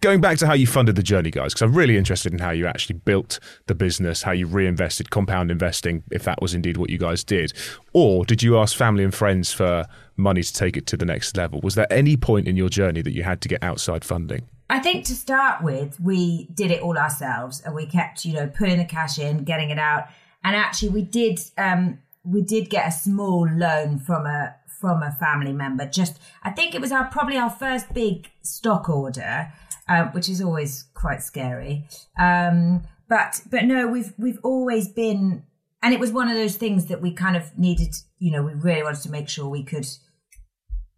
[0.00, 2.50] going back to how you funded the journey, guys, because I'm really interested in how
[2.50, 6.90] you actually built the business, how you reinvested, compound investing, if that was indeed what
[6.90, 7.52] you guys did.
[7.92, 11.36] Or did you ask family and friends for money to take it to the next
[11.36, 11.60] level?
[11.62, 14.48] Was there any point in your journey that you had to get outside funding?
[14.70, 18.48] I think to start with, we did it all ourselves and we kept, you know,
[18.48, 20.08] putting the cash in, getting it out.
[20.44, 25.12] And actually we did um we did get a small loan from a from a
[25.12, 25.86] family member.
[25.86, 29.52] Just I think it was our probably our first big stock order
[29.88, 31.86] um, which is always quite scary.
[32.18, 35.44] Um, but but no, we've we've always been,
[35.82, 37.94] and it was one of those things that we kind of needed.
[38.18, 39.86] You know, we really wanted to make sure we could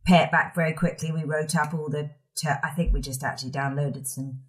[0.04, 1.12] pay it back very quickly.
[1.12, 2.10] We wrote up all the.
[2.36, 4.40] Ter- I think we just actually downloaded some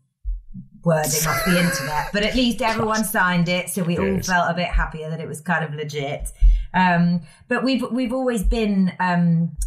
[0.83, 4.53] wording off the internet, but at least everyone signed it, so we all felt a
[4.53, 6.31] bit happier that it was kind of legit.
[6.73, 9.57] Um, but we've we've always been um,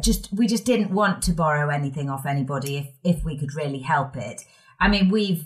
[0.00, 3.80] just we just didn't want to borrow anything off anybody if if we could really
[3.80, 4.44] help it.
[4.80, 5.44] I mean, we've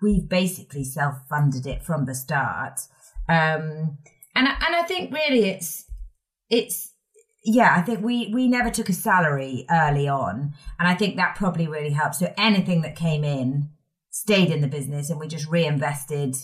[0.00, 2.80] we've basically self funded it from the start,
[3.28, 3.98] um,
[4.34, 5.86] and and I think really it's
[6.48, 6.89] it's
[7.44, 11.36] yeah, I think we we never took a salary early on, and I think that
[11.36, 12.16] probably really helped.
[12.16, 13.70] So anything that came in
[14.10, 16.36] stayed in the business, and we just reinvested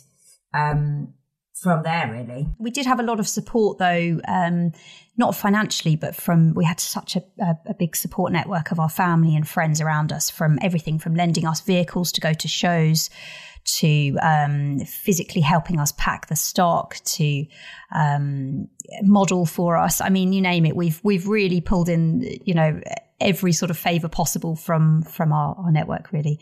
[0.54, 1.12] um,
[1.60, 2.10] from there.
[2.10, 4.20] Really, we did have a lot of support though.
[4.26, 4.72] Um,
[5.18, 8.88] not financially, but from we had such a, a, a, big support network of our
[8.88, 13.10] family and friends around us, from everything from lending us vehicles to go to shows,
[13.66, 17.46] to um, physically helping us pack the stock, to
[17.94, 18.68] um,
[19.02, 20.00] model for us.
[20.00, 20.76] I mean, you name it.
[20.76, 22.80] We've we've really pulled in, you know,
[23.20, 26.40] every sort of favour possible from from our, our network, really,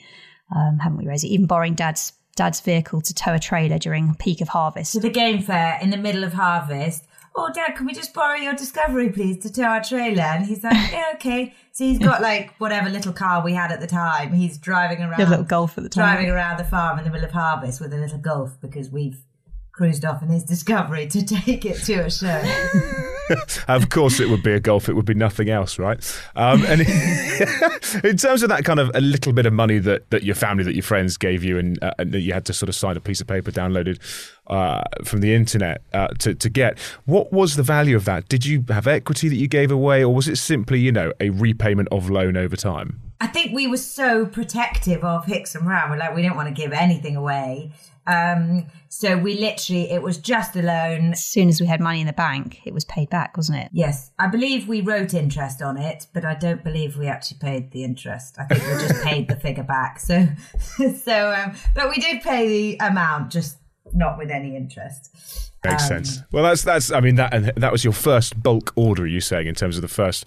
[0.55, 1.33] um, haven't we, Rosie?
[1.33, 5.01] Even borrowing dad's dad's vehicle to tow a trailer during peak of harvest.
[5.01, 8.55] The game fair in the middle of harvest oh, Dad, can we just borrow your
[8.55, 10.23] Discovery, please, to tow our trailer?
[10.23, 11.55] And he's like, yeah, okay.
[11.73, 14.33] So he's got like whatever little car we had at the time.
[14.33, 15.21] He's driving around.
[15.21, 16.15] a little golf at the time.
[16.15, 19.25] Driving around the farm in the middle of harvest with a little golf because we've
[19.73, 23.11] cruised off in his Discovery to take it to a show.
[23.69, 24.89] of course, it would be a golf.
[24.89, 25.99] It would be nothing else, right?
[26.37, 26.81] Um, and
[28.05, 30.65] in terms of that kind of a little bit of money that, that your family,
[30.65, 32.97] that your friends gave you, and, uh, and that you had to sort of sign
[32.97, 33.99] a piece of paper downloaded
[34.47, 38.29] uh, from the internet uh, to to get, what was the value of that?
[38.29, 41.31] Did you have equity that you gave away, or was it simply, you know, a
[41.31, 43.01] repayment of loan over time?
[43.21, 45.65] I think we were so protective of Hicks and.
[45.67, 47.73] We're like, we don't want to give anything away.
[48.07, 51.13] Um, so we literally, it was just a loan.
[51.13, 53.71] As soon as we had money in the bank, it was paid back, wasn't it?
[53.73, 54.11] Yes.
[54.19, 57.85] I believe we wrote interest on it, but I don't believe we actually paid the
[57.85, 58.37] interest.
[58.39, 59.99] I think we just paid the figure back.
[60.01, 60.29] So,
[61.05, 63.59] so, um, but we did pay the amount, just
[63.93, 65.51] not with any interest.
[65.65, 66.23] Makes um, sense.
[66.31, 69.47] Well, that's, that's, I mean, that, and that was your first bulk order, you saying,
[69.47, 70.27] in terms of the first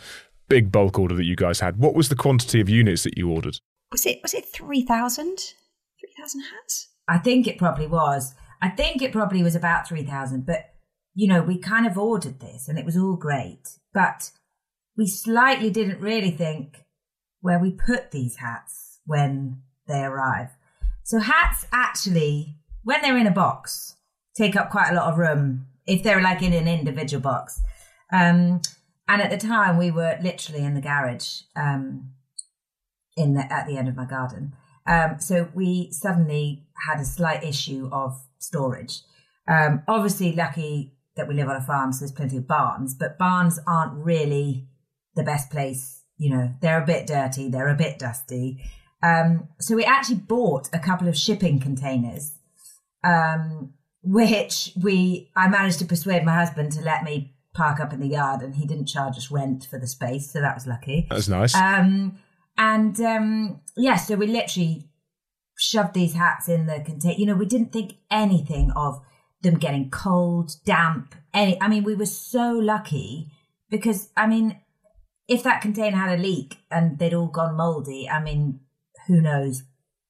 [0.50, 1.78] big bulk order that you guys had.
[1.78, 3.60] What was the quantity of units that you ordered?
[3.92, 5.26] Was it, was it 3,000?
[6.00, 6.87] 3,000 hats?
[7.08, 8.36] I think it probably was.
[8.62, 10.74] I think it probably was about 3,000, but
[11.14, 14.32] you know, we kind of ordered this and it was all great, but
[14.96, 16.84] we slightly didn't really think
[17.42, 20.50] where we put these hats when they arrive.
[21.04, 23.96] So hats actually, when they're in a box,
[24.36, 27.62] take up quite a lot of room if they're like in an individual box.
[28.12, 28.62] Um,
[29.08, 32.12] and at the time we were literally in the garage, um,
[33.16, 34.54] in the, at the end of my garden.
[34.88, 39.02] Um, so we suddenly had a slight issue of storage.
[39.48, 43.18] Um, obviously, lucky that we live on a farm, so there's plenty of barns, but
[43.18, 44.68] barns aren't really
[45.16, 46.04] the best place.
[46.18, 48.64] You know, they're a bit dirty, they're a bit dusty.
[49.04, 52.34] Um, so we actually bought a couple of shipping containers,
[53.04, 53.74] um,
[54.04, 58.08] which we I managed to persuade my husband to let me park up in the
[58.08, 61.08] yard, and he didn't charge us rent for the space, so that was lucky.
[61.10, 61.56] That's nice.
[61.56, 62.20] Um,
[62.58, 64.90] and um, yeah, so we literally
[65.58, 67.18] shoved these hats in the container.
[67.18, 69.02] You know, we didn't think anything of
[69.42, 71.16] them getting cold, damp.
[71.34, 73.32] Any, I mean, we were so lucky
[73.70, 74.60] because I mean,
[75.28, 78.62] if that container had a leak and they'd all gone mouldy, I mean,
[79.08, 79.64] who knows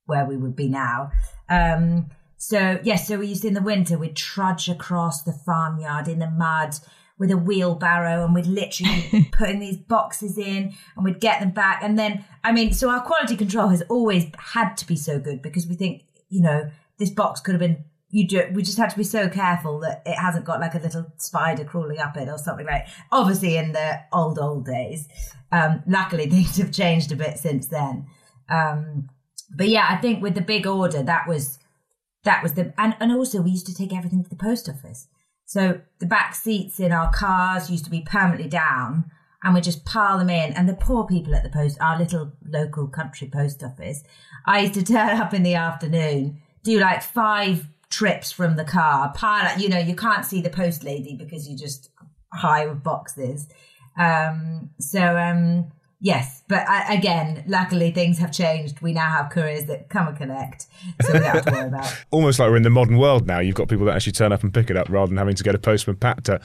[0.05, 1.11] where we would be now.
[1.49, 2.07] Um,
[2.37, 6.29] so yes, so we used in the winter we'd trudge across the farmyard in the
[6.29, 6.75] mud
[7.19, 11.51] with a wheelbarrow and we'd literally put in these boxes in and we'd get them
[11.51, 11.81] back.
[11.83, 15.41] And then, I mean, so our quality control has always had to be so good
[15.41, 18.89] because we think, you know, this box could have been you do we just had
[18.89, 22.29] to be so careful that it hasn't got like a little spider crawling up it
[22.29, 25.07] or something like obviously in the old old days
[25.51, 28.07] um luckily things have changed a bit since then.
[28.49, 29.09] Um
[29.55, 31.59] but yeah i think with the big order that was
[32.23, 35.07] that was the and, and also we used to take everything to the post office
[35.47, 39.09] so the back seats in our cars used to be permanently down
[39.41, 40.51] and we just pile them in.
[40.51, 44.03] And the poor people at the post, our little local country post office,
[44.45, 49.13] I used to turn up in the afternoon, do like five trips from the car,
[49.15, 51.91] pile, you know, you can't see the post lady because you're just
[52.33, 53.47] high with boxes.
[53.97, 58.81] Um, so, um, Yes, but I, again, luckily things have changed.
[58.81, 60.67] We now have couriers that come and connect,
[61.01, 61.91] so we don't have to worry about.
[62.11, 63.39] Almost like we're in the modern world now.
[63.39, 65.43] You've got people that actually turn up and pick it up rather than having to
[65.43, 66.39] get a postman Pat to,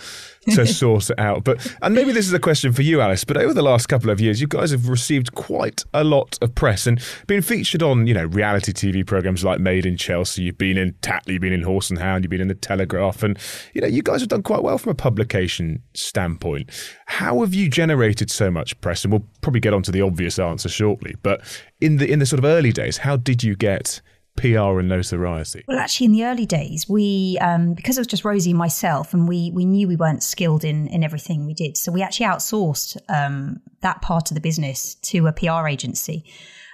[0.52, 1.44] to source it out.
[1.44, 3.24] But and maybe this is a question for you, Alice.
[3.24, 6.54] But over the last couple of years, you guys have received quite a lot of
[6.54, 10.44] press and been featured on you know reality TV programs like Made in Chelsea.
[10.44, 13.22] You've been in Tatler, you've been in Horse and Hound, you've been in the Telegraph,
[13.22, 13.38] and
[13.74, 16.70] you know you guys have done quite well from a publication standpoint.
[17.04, 19.04] How have you generated so much press?
[19.04, 21.14] And we'll probably get on to the obvious answer shortly.
[21.22, 21.42] But
[21.80, 24.00] in the in the sort of early days, how did you get
[24.36, 25.62] PR and notoriety?
[25.68, 29.12] Well, actually, in the early days, we um, because it was just Rosie and myself,
[29.12, 32.26] and we we knew we weren't skilled in in everything we did, so we actually
[32.26, 36.24] outsourced um, that part of the business to a PR agency.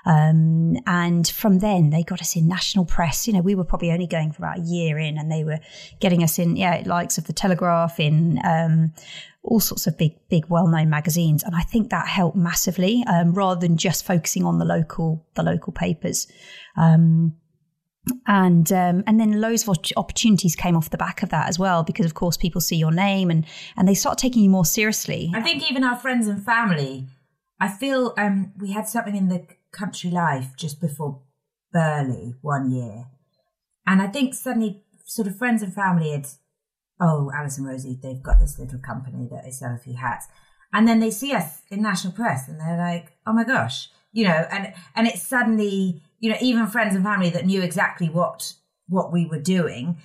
[0.08, 3.26] Um, and from then, they got us in national press.
[3.26, 5.58] You know, we were probably only going for about a year in, and they were
[6.00, 8.94] getting us in, yeah, likes of the Telegraph, in um,
[9.42, 13.60] all sorts of big, big, well-known magazines, and I think that helped massively, um, rather
[13.60, 16.26] than just focusing on the local, the local papers.
[16.76, 17.34] Um,
[18.26, 21.82] and um, and then loads of opportunities came off the back of that as well,
[21.82, 23.44] because of course people see your name and
[23.76, 25.30] and they start taking you more seriously.
[25.34, 27.06] I think even our friends and family.
[27.60, 29.44] I feel um, we had something in the
[29.78, 31.20] country life just before
[31.72, 33.06] Burghley one year,
[33.86, 36.26] and I think suddenly sort of friends and family had
[37.00, 40.26] oh, Alice and Rosie, they've got this little company that they sell a few hats.
[40.72, 44.24] And then they see us in national press and they're like, oh my gosh, you
[44.24, 48.54] know, and, and it's suddenly, you know, even friends and family that knew exactly what,
[48.88, 49.98] what we were doing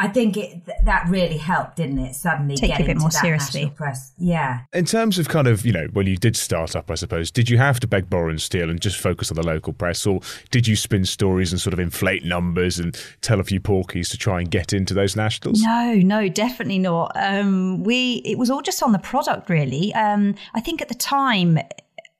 [0.00, 2.14] I think it th- that really helped, didn't it?
[2.14, 3.72] Suddenly take get a bit more seriously.
[3.74, 4.60] Press, yeah.
[4.72, 7.50] In terms of kind of you know when you did start up, I suppose, did
[7.50, 10.20] you have to beg, borrow, and steal, and just focus on the local press, or
[10.52, 14.16] did you spin stories and sort of inflate numbers and tell a few porkies to
[14.16, 15.60] try and get into those nationals?
[15.62, 17.10] No, no, definitely not.
[17.16, 19.92] Um, we it was all just on the product, really.
[19.94, 21.58] Um, I think at the time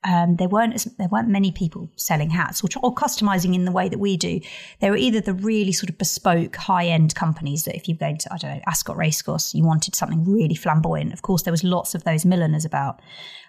[0.05, 3.73] um, there weren't as, there weren't many people selling hats or, or customizing in the
[3.73, 4.41] way that we do.
[4.81, 8.19] There were either the really sort of bespoke high end companies that if you're going
[8.19, 11.13] to I don't know Ascot Racecourse, you wanted something really flamboyant.
[11.13, 13.01] Of course, there was lots of those milliners about,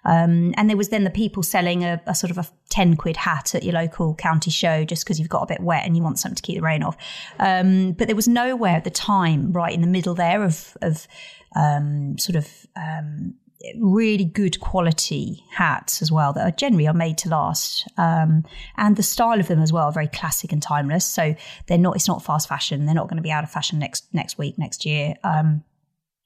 [0.06, 3.18] um, and there was then the people selling a, a, sort of a ten quid
[3.18, 6.02] hat at your local county show just because you've got a bit wet and you
[6.02, 6.98] want something to keep the rain off.
[7.38, 11.08] Um, but there was nowhere at the time right in the middle there of of
[11.56, 13.36] um, sort of um,
[13.78, 18.46] really good quality hats as well that are generally are made to last um,
[18.78, 21.06] and the style of them as well are very classic and timeless.
[21.06, 21.36] So
[21.68, 22.86] they're not it's not fast fashion.
[22.86, 25.16] They're not going to be out of fashion next next week next year.
[25.24, 25.64] Um,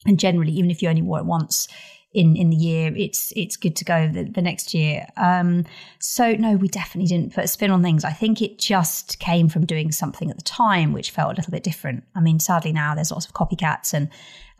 [0.05, 1.67] and generally even if you only wore it once
[2.13, 5.07] in in the year it's it's good to go the, the next year.
[5.17, 5.65] Um,
[5.99, 8.03] so no we definitely didn't put a spin on things.
[8.03, 11.51] I think it just came from doing something at the time which felt a little
[11.51, 12.03] bit different.
[12.13, 14.09] I mean sadly now there's lots of copycats and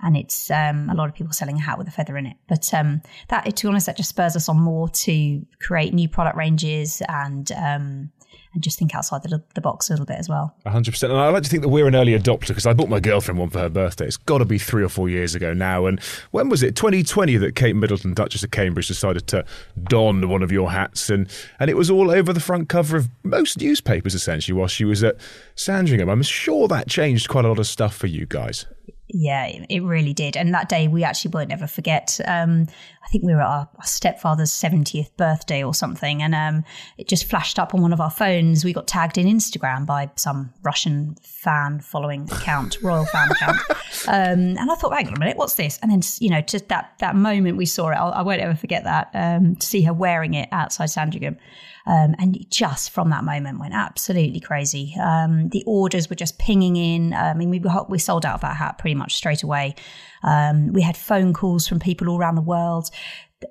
[0.02, 2.38] and it's um, a lot of people selling a hat with a feather in it.
[2.48, 6.10] But um, that, to be honest, that just spurs us on more to create new
[6.10, 8.12] product ranges and um,
[8.54, 10.56] and just think outside the, the box a little bit as well.
[10.66, 11.04] 100%.
[11.04, 13.40] And I like to think that we're an early adopter because I bought my girlfriend
[13.40, 14.06] one for her birthday.
[14.06, 15.88] It's got to be three or four years ago now.
[15.88, 16.00] And
[16.32, 16.76] when was it?
[16.76, 19.44] 2020 that Kate Middleton, Duchess of Cambridge, decided to
[19.84, 21.10] don one of your hats.
[21.10, 21.28] And,
[21.60, 25.04] and it was all over the front cover of most newspapers, essentially, while she was
[25.04, 25.16] at
[25.56, 26.10] Sandringham.
[26.10, 28.68] I'm sure that changed quite a lot of stuff for you guys.
[29.10, 30.38] Yeah, it really did.
[30.38, 32.20] And that day we actually won't ever forget.
[32.26, 32.68] Um,
[33.04, 36.24] I think we were at our, stepfather's 70th birthday or something.
[36.24, 36.64] And um,
[36.98, 38.64] it just flashed up on one of our phones.
[38.64, 43.58] We got tagged in Instagram by some Russian fan following account, royal fan account.
[44.06, 45.80] Um, and I thought, hang on a minute, what's this?
[45.82, 48.40] And then, you know, just that, that moment we saw it, I'll, I will not
[48.40, 51.38] ever forget that, um, to see her wearing it outside Sandringham.
[51.86, 54.96] Um, and just from that moment went absolutely crazy.
[55.02, 57.14] Um, the orders were just pinging in.
[57.14, 59.76] I mean, we, we sold out of that hat pretty much straight away.
[60.24, 62.90] Um, we had phone calls from people all around the world.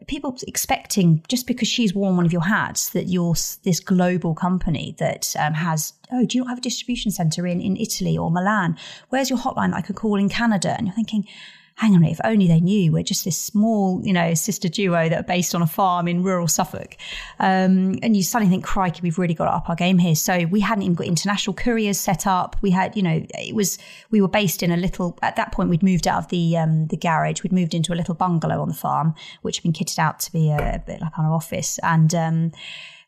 [0.06, 4.96] People expecting just because she's worn one of your hats that you're this global company
[4.98, 8.30] that um, has oh do you not have a distribution center in in Italy or
[8.30, 8.78] Milan?
[9.10, 10.74] Where's your hotline that I could call in Canada?
[10.78, 11.26] And you're thinking,
[11.76, 15.18] hang on, if only they knew we're just this small, you know, sister duo that
[15.18, 16.96] are based on a farm in rural Suffolk.
[17.40, 20.14] Um, and you suddenly think, crikey, we've really got to up our game here.
[20.14, 22.56] So we hadn't even got international couriers set up.
[22.62, 23.78] We had, you know, it was,
[24.10, 26.86] we were based in a little, at that point, we'd moved out of the, um,
[26.88, 27.42] the garage.
[27.42, 30.32] We'd moved into a little bungalow on the farm, which had been kitted out to
[30.32, 31.78] be a, a bit like our office.
[31.82, 32.52] And, um,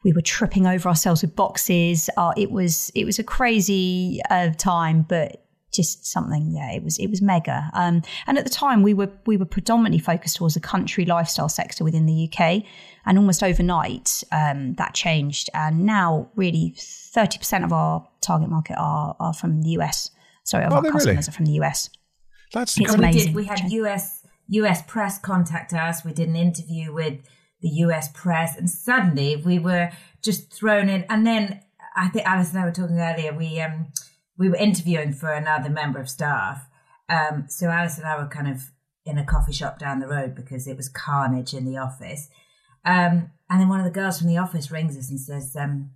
[0.02, 2.10] we were tripping over ourselves with boxes.
[2.18, 5.43] Uh, it was it was a crazy uh, time, but
[5.74, 7.70] just something yeah it was it was mega.
[7.74, 11.48] Um, and at the time we were we were predominantly focused towards the country lifestyle
[11.48, 12.62] sector within the UK
[13.04, 15.50] and almost overnight um, that changed.
[15.52, 20.10] And now really 30% of our target market are are from the US
[20.44, 21.18] sorry of our customers really?
[21.18, 21.90] are from the US
[22.52, 23.34] that's it's amazing.
[23.34, 26.04] We, did, we had US US press contact us.
[26.04, 27.18] We did an interview with
[27.60, 29.90] the US press and suddenly we were
[30.22, 31.04] just thrown in.
[31.08, 31.62] And then
[31.96, 33.88] I think Alice and I were talking earlier we um
[34.37, 36.68] we were interviewing for another member of staff.
[37.09, 38.70] Um, so Alice and I were kind of
[39.07, 42.28] in a coffee shop down the road because it was carnage in the office.
[42.85, 45.91] Um, and then one of the girls from the office rings us and says, um,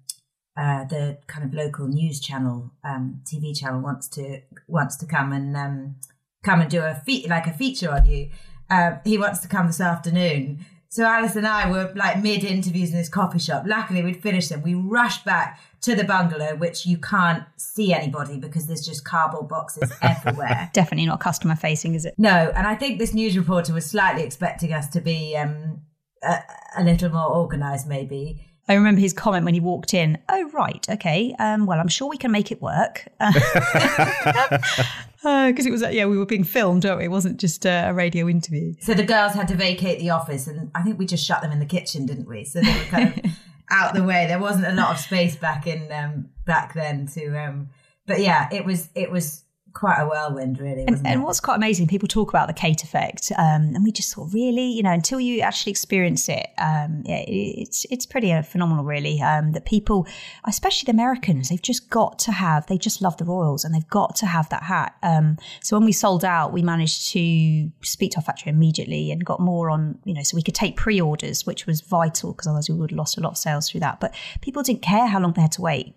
[0.57, 5.33] uh, the kind of local news channel, um, TV channel wants to wants to come
[5.33, 5.97] and um,
[6.43, 8.31] come and do a fe- like a feature on you.
[8.69, 10.67] Uh, he wants to come this afternoon.
[10.91, 13.65] So Alice and I were like mid interviews in this coffee shop.
[13.67, 14.63] Luckily, we'd finished them.
[14.63, 19.49] We rushed back to the bungalow, which you can't see anybody because there's just cardboard
[19.49, 20.71] boxes everywhere.
[20.73, 22.15] Definitely not customer facing, is it?
[22.17, 25.83] No, and I think this news reporter was slightly expecting us to be um,
[26.23, 26.39] a,
[26.79, 28.41] a little more organised, maybe.
[28.67, 30.19] I remember his comment when he walked in.
[30.29, 31.35] Oh, right, okay.
[31.39, 33.09] Um, well, I'm sure we can make it work.
[35.23, 37.05] Because uh, it was, yeah, we were being filmed, weren't we?
[37.05, 38.75] It wasn't just a radio interview.
[38.81, 41.51] So the girls had to vacate the office, and I think we just shut them
[41.51, 42.45] in the kitchen, didn't we?
[42.45, 43.33] So they were kind of
[43.71, 44.27] out the way.
[44.29, 47.37] There wasn't a lot of space back in um, back then to.
[47.37, 47.71] Um,
[48.07, 49.45] but yeah, it was it was
[49.79, 50.85] quite a whirlwind, really.
[50.89, 54.13] And, and, what's quite amazing, people talk about the Kate effect, um, and we just
[54.13, 58.43] thought, really, you know, until you actually experience it, um, yeah, it's it's pretty uh,
[58.43, 59.23] phenomenal, really.
[59.23, 60.07] Um, that people,
[60.47, 63.89] especially the Americans, they've just got to have, they just love the Royals, and they've
[63.89, 64.97] got to have that hat.
[65.05, 69.25] Um, so when we sold out, we managed to speak to our factory immediately and
[69.25, 72.69] got more on, you know, so we could take pre-orders, which was vital because otherwise
[72.69, 74.01] we would have lost a lot of sales through that.
[74.01, 75.95] But people didn't care how long they had to wait.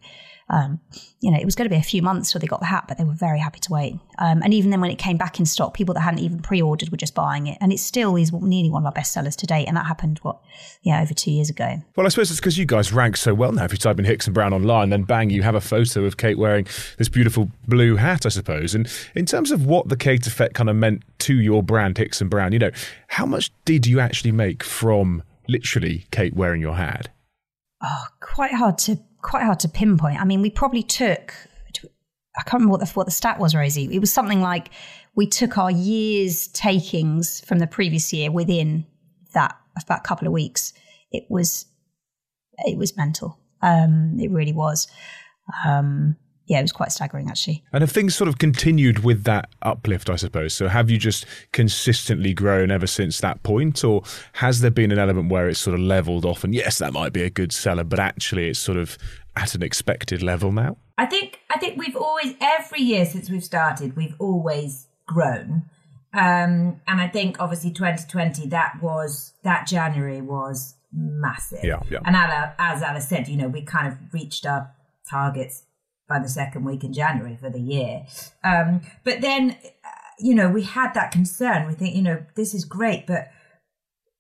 [0.51, 0.81] Um,
[1.21, 2.83] you know, it was going to be a few months till they got the hat,
[2.87, 3.95] but they were very happy to wait.
[4.19, 6.89] Um, and even then, when it came back in stock, people that hadn't even pre-ordered
[6.89, 9.47] were just buying it, and it still is nearly one of our best sellers to
[9.47, 9.67] date.
[9.67, 10.39] And that happened what,
[10.81, 11.81] yeah, over two years ago.
[11.95, 13.63] Well, I suppose it's because you guys rank so well now.
[13.63, 16.17] If you type in Hicks and Brown online, then bang, you have a photo of
[16.17, 18.75] Kate wearing this beautiful blue hat, I suppose.
[18.75, 22.19] And in terms of what the Kate effect kind of meant to your brand, Hicks
[22.19, 22.71] and Brown, you know,
[23.07, 27.07] how much did you actually make from literally Kate wearing your hat?
[27.81, 30.19] Oh, quite hard to quite hard to pinpoint.
[30.19, 31.33] I mean, we probably took,
[32.37, 33.89] I can't remember what the, what the stat was, Rosie.
[33.93, 34.69] It was something like
[35.15, 38.85] we took our year's takings from the previous year within
[39.33, 39.57] that,
[39.87, 40.73] that couple of weeks.
[41.11, 41.65] It was,
[42.59, 43.39] it was mental.
[43.61, 44.87] Um, it really was.
[45.65, 46.15] Um,
[46.51, 47.63] yeah, it was quite staggering actually.
[47.71, 50.53] And have things sort of continued with that uplift, I suppose?
[50.53, 54.99] So have you just consistently grown ever since that point, or has there been an
[54.99, 56.43] element where it's sort of leveled off?
[56.43, 58.97] And yes, that might be a good seller, but actually it's sort of
[59.37, 60.75] at an expected level now.
[60.97, 65.63] I think I think we've always every year since we've started, we've always grown.
[66.13, 71.63] Um, and I think obviously 2020 that was that January was massive.
[71.63, 71.99] Yeah, yeah.
[72.03, 72.17] And
[72.59, 74.71] as Alice said, you know, we kind of reached our
[75.09, 75.63] targets
[76.11, 78.05] by the second week in January for the year.
[78.43, 79.89] Um, but then, uh,
[80.19, 81.67] you know, we had that concern.
[81.67, 83.29] We think, you know, this is great, but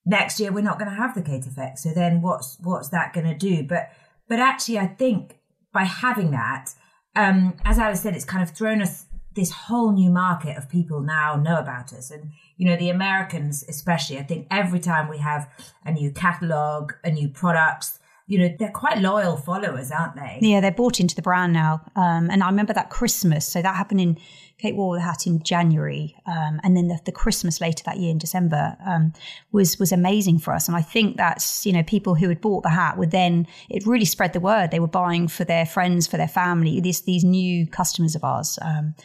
[0.05, 1.79] next year we're not going to have the Kate effect.
[1.79, 3.63] So then, what's what's that going to do?
[3.63, 3.89] But
[4.29, 5.37] but actually, I think
[5.73, 6.73] by having that,
[7.15, 11.01] um, as Alice said, it's kind of thrown us this whole new market of people
[11.01, 12.11] now know about us.
[12.11, 15.49] And, you know, the Americans, especially, I think every time we have
[15.85, 17.99] a new catalog, a new products,
[18.31, 20.39] you know, they're quite loyal followers, aren't they?
[20.41, 21.81] Yeah, they're bought into the brand now.
[21.97, 23.45] Um, and I remember that Christmas.
[23.45, 24.17] So that happened in
[24.57, 28.09] Kate wore the hat in January, um, and then the, the, Christmas later that year
[28.09, 29.11] in December um,
[29.51, 30.69] was was amazing for us.
[30.69, 33.85] And I think that's you know people who had bought the hat would then it
[33.85, 34.71] really spread the word.
[34.71, 36.79] They were buying for their friends, for their family.
[36.79, 38.57] These these new customers of ours.
[38.61, 38.95] Um,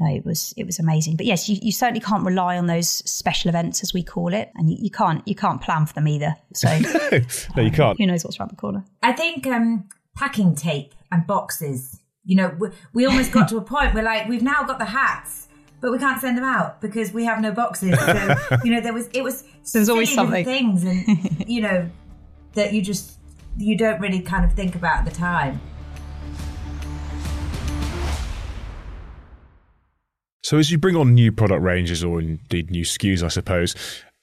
[0.00, 1.16] it was it was amazing.
[1.16, 4.50] But yes, you, you certainly can't rely on those special events as we call it,
[4.54, 6.36] and you, you can't you can't plan for them either.
[6.52, 6.68] So
[7.56, 7.98] no, you can't.
[7.98, 8.84] Who knows what's around the corner?
[9.02, 13.62] I think um, packing tape and boxes you know, we, we almost got to a
[13.62, 15.46] point where like we've now got the hats,
[15.80, 17.98] but we can't send them out because we have no boxes.
[17.98, 18.34] So
[18.64, 21.88] you know, there was it was there's always something things, and you know
[22.54, 23.18] that you just
[23.56, 25.60] you don't really kind of think about at the time.
[30.46, 33.74] So as you bring on new product ranges or indeed new SKUs, I suppose,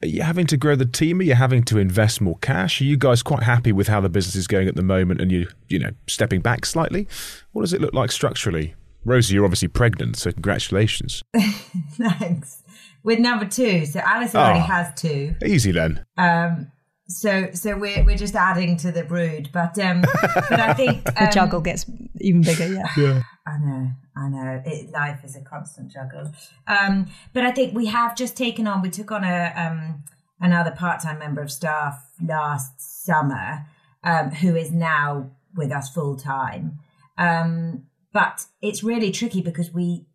[0.02, 1.20] are you having to grow the team?
[1.20, 2.80] Are you having to invest more cash?
[2.80, 5.34] Are you guys quite happy with how the business is going at the moment and
[5.34, 7.10] you, you know, stepping back slightly?
[7.52, 8.74] What does it look like structurally?
[9.04, 11.24] Rosie, you're obviously pregnant, so congratulations.
[11.92, 12.64] Thanks.
[13.04, 15.36] With number two, so Alice already oh, has two.
[15.46, 16.06] Easy then.
[16.18, 16.72] Um,
[17.08, 20.02] so so we're we're just adding to the brood, but um,
[20.50, 21.86] but I think um, the juggle gets
[22.22, 22.68] even bigger.
[22.68, 22.88] Yeah.
[22.98, 23.22] yeah.
[23.46, 24.62] I know, I know.
[24.66, 26.32] It, life is a constant juggle.
[26.66, 28.82] Um, but I think we have just taken on.
[28.82, 30.04] We took on a um
[30.40, 33.66] another part time member of staff last summer,
[34.04, 36.80] um, who is now with us full time.
[37.18, 37.84] Um,
[38.14, 40.06] but it's really tricky because we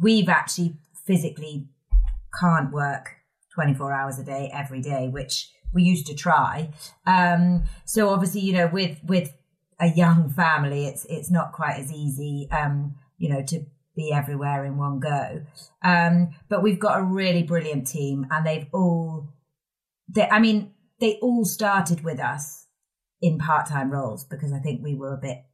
[0.00, 1.66] we've actually physically
[2.38, 3.16] can't work
[3.54, 6.70] 24 hours a day every day, which we used to try.
[7.06, 9.34] Um, so obviously, you know, with with
[9.80, 13.64] a young family, it's it's not quite as easy, um, you know, to
[13.94, 15.42] be everywhere in one go.
[15.82, 19.28] Um, but we've got a really brilliant team, and they've all,
[20.08, 22.66] they, I mean, they all started with us
[23.20, 25.44] in part time roles because I think we were a bit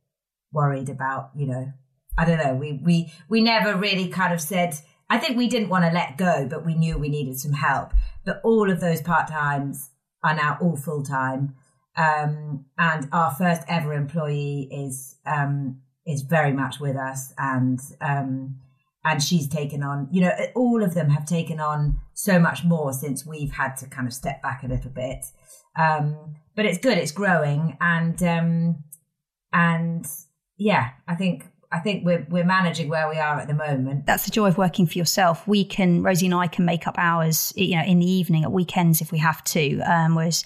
[0.52, 1.72] worried about, you know,
[2.16, 4.74] I don't know, we we we never really kind of said.
[5.10, 7.92] I think we didn't want to let go, but we knew we needed some help.
[8.26, 9.88] But all of those part times
[10.22, 11.54] are now all full time.
[11.96, 18.56] Um, and our first ever employee is um, is very much with us, and um,
[19.04, 20.08] and she's taken on.
[20.12, 23.88] You know, all of them have taken on so much more since we've had to
[23.88, 25.24] kind of step back a little bit.
[25.76, 28.84] Um, but it's good; it's growing, and um,
[29.52, 30.06] and
[30.56, 34.06] yeah, I think I think we're we're managing where we are at the moment.
[34.06, 35.46] That's the joy of working for yourself.
[35.46, 38.52] We can Rosie and I can make up hours, you know, in the evening at
[38.52, 39.80] weekends if we have to.
[39.80, 40.44] Um, whereas,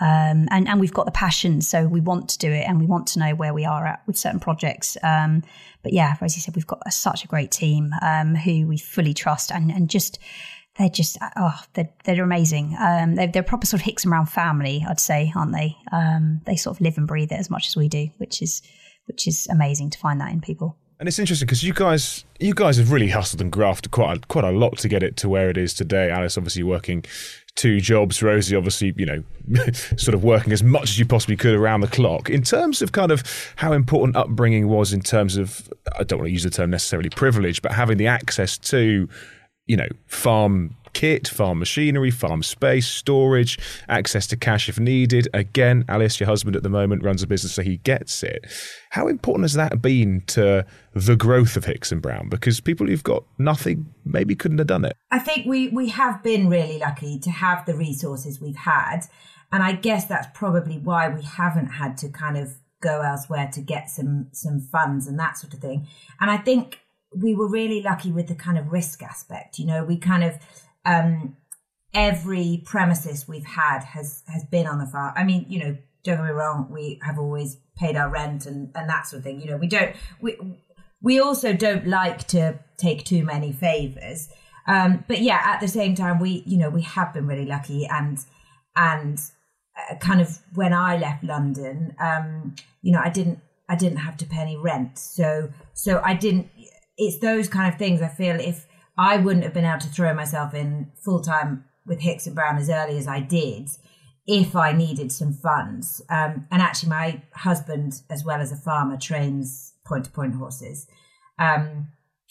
[0.00, 2.86] um, and and we've got the passion, so we want to do it, and we
[2.86, 4.98] want to know where we are at with certain projects.
[5.02, 5.42] Um,
[5.82, 9.14] but yeah, Rosie said we've got a, such a great team um, who we fully
[9.14, 10.18] trust, and and just
[10.78, 14.26] they're just oh they're, they're amazing um, they're, they're proper sort of Hicks and Brown
[14.26, 17.66] family I'd say aren't they um, they sort of live and breathe it as much
[17.66, 18.62] as we do which is
[19.08, 20.76] which is amazing to find that in people.
[21.00, 24.20] And it's interesting because you guys, you guys have really hustled and grafted quite a,
[24.26, 26.10] quite a lot to get it to where it is today.
[26.10, 27.04] Alice, obviously working
[27.54, 28.20] two jobs.
[28.20, 29.22] Rosie, obviously, you know,
[29.96, 32.30] sort of working as much as you possibly could around the clock.
[32.30, 33.22] In terms of kind of
[33.56, 37.10] how important upbringing was, in terms of, I don't want to use the term necessarily
[37.10, 39.08] privilege, but having the access to,
[39.66, 43.58] you know, farm kit, farm machinery, farm space, storage,
[43.88, 45.28] access to cash if needed.
[45.34, 48.44] Again, Alice, your husband at the moment, runs a business, so he gets it.
[48.90, 50.64] How important has that been to
[50.94, 52.28] the growth of Hicks and Brown?
[52.28, 54.96] Because people who've got nothing maybe couldn't have done it.
[55.10, 59.00] I think we we have been really lucky to have the resources we've had.
[59.50, 63.60] And I guess that's probably why we haven't had to kind of go elsewhere to
[63.60, 65.86] get some some funds and that sort of thing.
[66.20, 66.80] And I think
[67.16, 69.58] we were really lucky with the kind of risk aspect.
[69.58, 70.38] You know, we kind of
[70.88, 71.36] um,
[71.94, 75.12] every premises we've had has has been on the farm.
[75.16, 78.70] I mean, you know, don't get me wrong, we have always paid our rent and
[78.74, 79.40] and that sort of thing.
[79.40, 80.36] You know, we don't we
[81.02, 84.28] we also don't like to take too many favors.
[84.66, 87.86] Um, but yeah, at the same time, we you know we have been really lucky
[87.86, 88.18] and
[88.74, 89.20] and
[89.76, 94.16] uh, kind of when I left London, um, you know, I didn't I didn't have
[94.18, 96.48] to pay any rent, so so I didn't.
[96.96, 98.02] It's those kind of things.
[98.02, 98.67] I feel if
[98.98, 102.58] I wouldn't have been able to throw myself in full time with Hicks and Brown
[102.58, 103.70] as early as I did
[104.26, 106.02] if I needed some funds.
[106.10, 110.86] Um, and actually, my husband, as well as a farmer, trains point to point horses.
[111.38, 111.88] Um,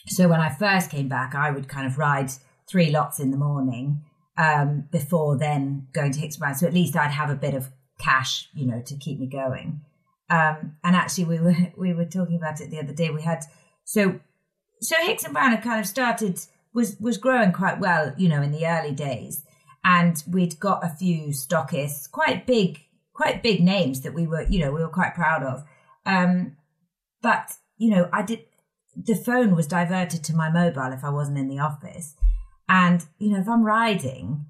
[0.08, 2.32] so when I first came back, I would kind of ride
[2.70, 4.04] three lots in the morning
[4.38, 6.56] um, before then going to Hicks and Brown.
[6.56, 9.82] So at least I'd have a bit of cash, you know, to keep me going.
[10.30, 13.10] Um, and actually, we were we were talking about it the other day.
[13.10, 13.44] We had
[13.86, 14.20] so
[14.82, 16.40] so Hicks and Brown had kind of started
[16.78, 19.44] was was growing quite well, you know, in the early days,
[19.84, 22.80] and we'd got a few stockists, quite big,
[23.14, 25.64] quite big names that we were, you know, we were quite proud of.
[26.06, 26.56] Um,
[27.24, 28.42] but you know, I did
[28.96, 32.14] the phone was diverted to my mobile if I wasn't in the office,
[32.70, 34.46] and you know, if I'm riding,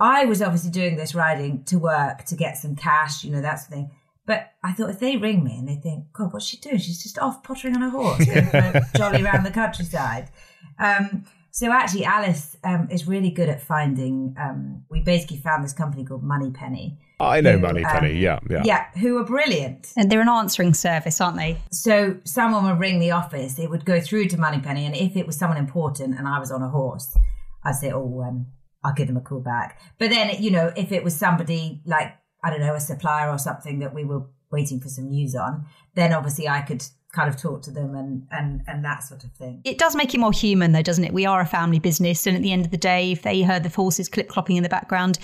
[0.00, 3.66] I was obviously doing this riding to work to get some cash, you know, that's
[3.66, 3.90] the thing.
[4.26, 6.78] But I thought if they ring me and they think, God, what's she doing?
[6.78, 8.26] She's just off pottering on a horse,
[8.96, 10.30] jolly around the countryside.
[10.78, 14.34] Um, so actually, Alice um, is really good at finding.
[14.38, 16.98] Um, we basically found this company called Moneypenny.
[17.18, 18.10] I know Moneypenny.
[18.10, 18.86] Um, yeah, yeah, yeah.
[19.00, 21.58] Who are brilliant, and they're an answering service, aren't they?
[21.70, 23.58] So someone would ring the office.
[23.58, 26.50] It would go through to Moneypenny, and if it was someone important and I was
[26.50, 27.16] on a horse,
[27.64, 28.46] I'd say, "Oh, um,
[28.84, 32.14] I'll give them a call back." But then, you know, if it was somebody like
[32.42, 35.66] I don't know, a supplier or something that we were waiting for some news on,
[35.94, 39.32] then obviously I could kind of talk to them and and and that sort of
[39.32, 39.60] thing.
[39.64, 41.12] It does make it more human though, doesn't it?
[41.12, 43.64] We are a family business and at the end of the day if they heard
[43.64, 45.18] the horses clip clopping in the background,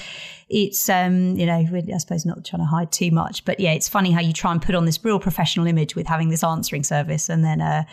[0.49, 3.89] it's um, you know, I suppose not trying to hide too much, but yeah, it's
[3.89, 6.83] funny how you try and put on this real professional image with having this answering
[6.83, 7.85] service and then uh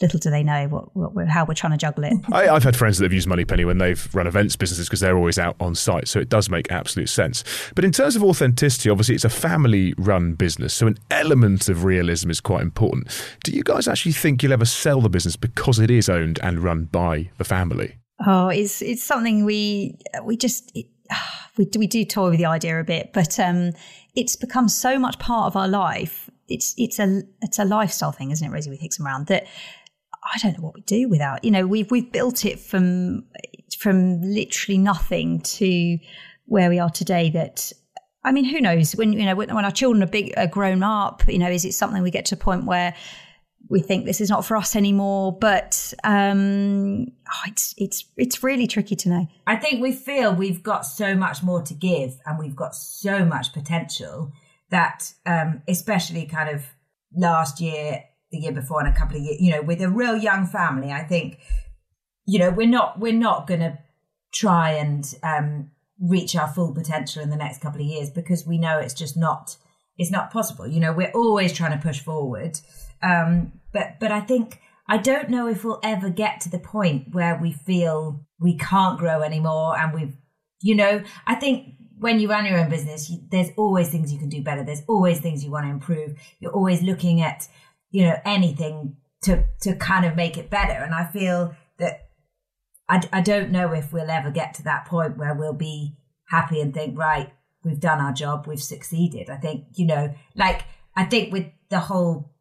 [0.00, 2.14] little do they know what, what we're, how we're trying to juggle it.
[2.32, 5.16] I, have had friends that have used Moneypenny when they've run events businesses because they're
[5.16, 7.44] always out on site, so it does make absolute sense.
[7.74, 12.30] But in terms of authenticity, obviously it's a family-run business, so an element of realism
[12.30, 13.08] is quite important.
[13.44, 16.58] Do you guys actually think you'll ever sell the business because it is owned and
[16.60, 17.96] run by the family?
[18.26, 20.70] Oh, it's it's something we we just.
[20.74, 20.86] It,
[21.56, 23.72] we do, we do toy with the idea a bit, but um,
[24.14, 26.30] it's become so much part of our life.
[26.48, 29.46] It's it's a it's a lifestyle thing, isn't it, Rosie, with Hicks and Brown That
[30.24, 31.44] I don't know what we do without.
[31.44, 33.24] You know, we've we've built it from
[33.78, 35.98] from literally nothing to
[36.46, 37.30] where we are today.
[37.30, 37.72] That
[38.24, 38.92] I mean, who knows?
[38.96, 41.64] When you know, when, when our children are big, are grown up, you know, is
[41.64, 42.94] it something we get to a point where
[43.68, 45.36] we think this is not for us anymore?
[45.38, 49.26] But um, oh, it's it's it's really tricky to know.
[49.46, 53.24] I think we feel we've got so much more to give, and we've got so
[53.24, 54.32] much potential
[54.70, 56.64] that, um, especially kind of
[57.14, 58.04] last year
[58.34, 60.90] the year before and a couple of years, you know, with a real young family,
[60.90, 61.38] I think,
[62.26, 63.78] you know, we're not we're not going to
[64.32, 65.70] try and um,
[66.00, 69.16] reach our full potential in the next couple of years because we know it's just
[69.16, 69.56] not
[69.96, 70.66] it's not possible.
[70.66, 72.58] You know, we're always trying to push forward,
[73.02, 77.14] um, but but I think I don't know if we'll ever get to the point
[77.14, 80.14] where we feel we can't grow anymore and we've,
[80.60, 84.18] you know, I think when you run your own business, you, there's always things you
[84.18, 84.62] can do better.
[84.64, 86.18] There's always things you want to improve.
[86.40, 87.48] You're always looking at
[87.94, 90.72] you know, anything to, to kind of make it better.
[90.72, 92.08] And I feel that
[92.88, 95.96] I, I don't know if we'll ever get to that point where we'll be
[96.28, 97.32] happy and think, right,
[97.62, 99.30] we've done our job, we've succeeded.
[99.30, 100.64] I think, you know, like,
[100.96, 102.32] I think with the whole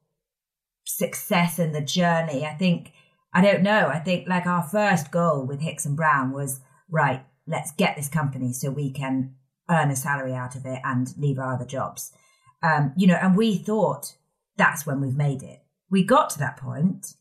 [0.85, 2.91] success and the journey, I think,
[3.31, 7.23] I don't know, I think like our first goal with Hicks and Brown was, right,
[7.45, 9.35] let's get this company so we can
[9.69, 12.11] earn a salary out of it and leave our other jobs.
[12.63, 14.15] Um, you know, and we thought
[14.57, 15.63] that's when we've made it.
[15.89, 17.15] We got to that point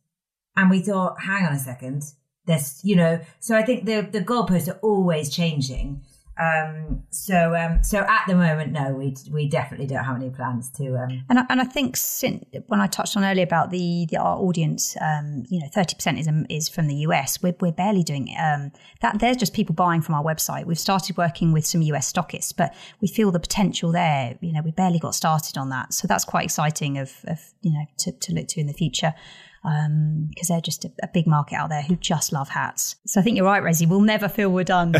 [0.56, 2.04] and we thought, hang on a second,
[2.46, 6.02] there's, you know, so I think the, the goalposts are always changing.
[6.42, 10.70] Um, so, um, so at the moment, no, we we definitely don't have any plans
[10.70, 10.96] to.
[10.96, 14.16] Um, and I, and I think since when I touched on earlier about the, the
[14.16, 17.42] our audience, um, you know, thirty percent is um, is from the US.
[17.42, 19.18] We're we're barely doing um, that.
[19.20, 20.64] There's just people buying from our website.
[20.64, 24.36] We've started working with some US stockists, but we feel the potential there.
[24.40, 27.72] You know, we barely got started on that, so that's quite exciting of of you
[27.72, 29.14] know to to look to in the future
[29.62, 32.96] because um, they're just a, a, big market out there who just love hats.
[33.06, 33.86] So I think you're right, Rosie.
[33.86, 34.92] We'll never feel we're done.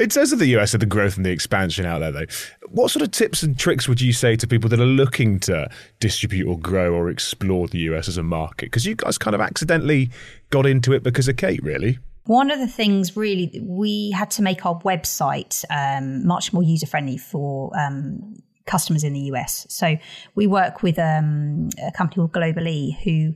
[0.00, 2.26] in terms of the US and the growth and the expansion out there, though,
[2.70, 5.70] what sort of tips and tricks would you say to people that are looking to
[6.00, 8.66] distribute or grow or explore the US as a market?
[8.66, 10.10] Because you guys kind of accidentally
[10.50, 12.00] got into it because of Kate, really.
[12.24, 16.86] One of the things really we had to make our website um, much more user
[16.86, 19.66] friendly for um, customers in the US.
[19.68, 19.96] So
[20.34, 23.34] we work with um, a company called Global-e who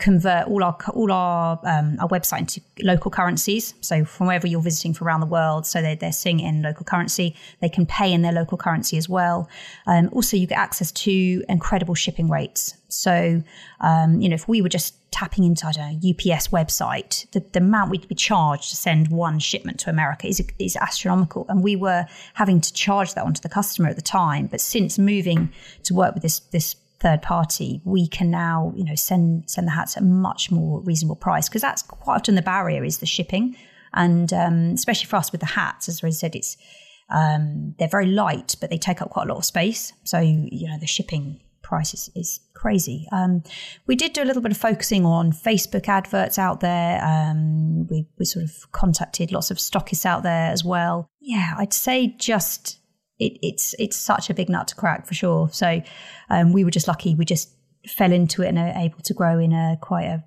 [0.00, 3.74] convert all our all our um, our website into local currencies.
[3.80, 6.84] So from wherever you're visiting from around the world, so they're, they're seeing in local
[6.84, 7.36] currency.
[7.60, 9.48] They can pay in their local currency as well.
[9.86, 12.74] Um, also, you get access to incredible shipping rates.
[12.88, 13.42] So
[13.80, 17.90] um, you know, if we were just tapping into know UPS website, the, the amount
[17.90, 22.06] we'd be charged to send one shipment to America is is astronomical, and we were
[22.34, 24.46] having to charge that onto the customer at the time.
[24.46, 25.52] But since moving
[25.84, 29.72] to work with this this third party, we can now, you know, send send the
[29.72, 33.06] hats at a much more reasonable price because that's quite often the barrier is the
[33.06, 33.56] shipping,
[33.94, 36.56] and um, especially for us with the hats, as I said, it's
[37.10, 39.92] um, they're very light, but they take up quite a lot of space.
[40.04, 43.06] So you know the shipping price is, is crazy.
[43.12, 43.44] Um,
[43.86, 47.02] we did do a little bit of focusing on Facebook adverts out there.
[47.02, 51.08] Um, we, we sort of contacted lots of stockists out there as well.
[51.20, 52.79] Yeah, I'd say just
[53.20, 55.48] it, it's it's such a big nut to crack for sure.
[55.52, 55.82] So
[56.30, 57.14] um, we were just lucky.
[57.14, 57.50] We just
[57.86, 60.24] fell into it and are able to grow in a quite a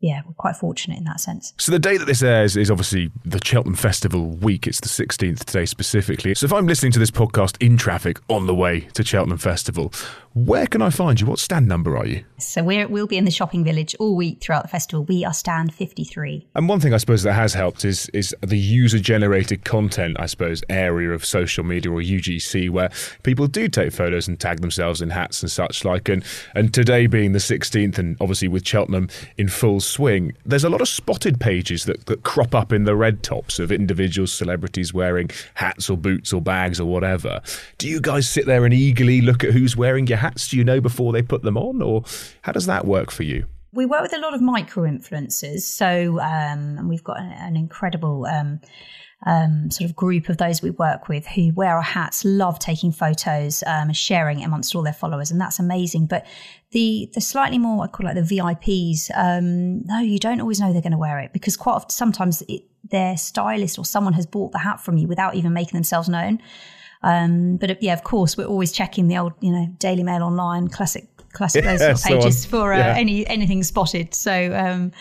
[0.00, 1.54] yeah, we're quite fortunate in that sense.
[1.58, 4.66] So the day that this airs is obviously the Cheltenham Festival week.
[4.66, 6.34] It's the 16th today specifically.
[6.34, 9.92] So if I'm listening to this podcast in traffic on the way to Cheltenham Festival,
[10.34, 11.26] where can I find you?
[11.26, 12.22] What stand number are you?
[12.38, 15.02] So we're, we'll be in the shopping village all week throughout the festival.
[15.04, 16.46] We are stand 53.
[16.54, 20.26] And one thing I suppose that has helped is is the user generated content, I
[20.26, 22.90] suppose, area of social media or UGC where
[23.22, 26.10] people do take photos and tag themselves in hats and such like.
[26.10, 26.22] And
[26.54, 30.80] and today being the 16th and obviously with Cheltenham in full swing, there's a lot
[30.80, 35.30] of spotted pages that, that crop up in the red tops of individual celebrities wearing
[35.54, 37.40] hats or boots or bags or whatever.
[37.78, 40.64] Do you guys sit there and eagerly look at who's wearing your hats do you
[40.64, 42.04] know before they put them on, or
[42.42, 43.46] how does that work for you?
[43.72, 48.26] We work with a lot of micro influencers, so um, we've got an, an incredible.
[48.26, 48.60] Um,
[49.24, 52.92] um, sort of group of those we work with who wear our hats, love taking
[52.92, 56.06] photos um, and sharing it amongst all their followers, and that's amazing.
[56.06, 56.26] But
[56.72, 60.60] the the slightly more I call it like the VIPs, um, no, you don't always
[60.60, 64.12] know they're going to wear it because quite often sometimes it, their stylist or someone
[64.12, 66.40] has bought the hat from you without even making themselves known.
[67.02, 70.68] Um, but yeah, of course, we're always checking the old, you know, Daily Mail online,
[70.68, 72.94] classic, classic yeah, those pages for uh, yeah.
[72.96, 74.14] any anything spotted.
[74.14, 74.92] So um,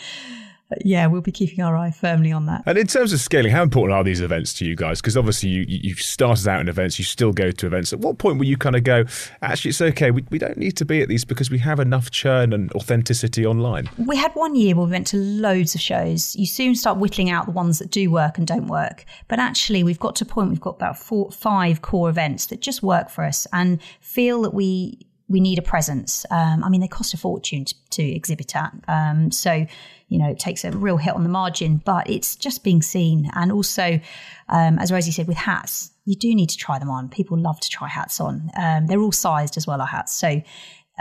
[0.84, 2.64] yeah, we'll be keeping our eye firmly on that.
[2.66, 5.00] And in terms of scaling, how important are these events to you guys?
[5.00, 7.94] Because obviously you you've started out in events, you still go to events.
[7.94, 9.06] At what point will you kind of go,
[9.42, 12.10] actually, it's okay, we, we don't need to be at these because we have enough
[12.10, 13.90] churn and authenticity online?
[13.98, 16.36] We had one year where we went to loads of shows.
[16.36, 19.06] You soon start whittling out the ones that do work and don't work.
[19.28, 22.60] But actually, we've got to a point, we've got about four, five core events that
[22.60, 26.26] just work for us and feel that we we need a presence.
[26.30, 28.74] Um, I mean, they cost a fortune to, to exhibit at.
[28.88, 29.66] Um, so
[30.08, 33.30] you know, it takes a real hit on the margin, but it's just being seen.
[33.34, 34.00] And also,
[34.50, 37.10] um, as Rosie said, with hats, you do need to try them on.
[37.10, 38.52] People love to try hats on.
[38.56, 40.14] Um, they're all sized as well, our hats.
[40.14, 40.42] So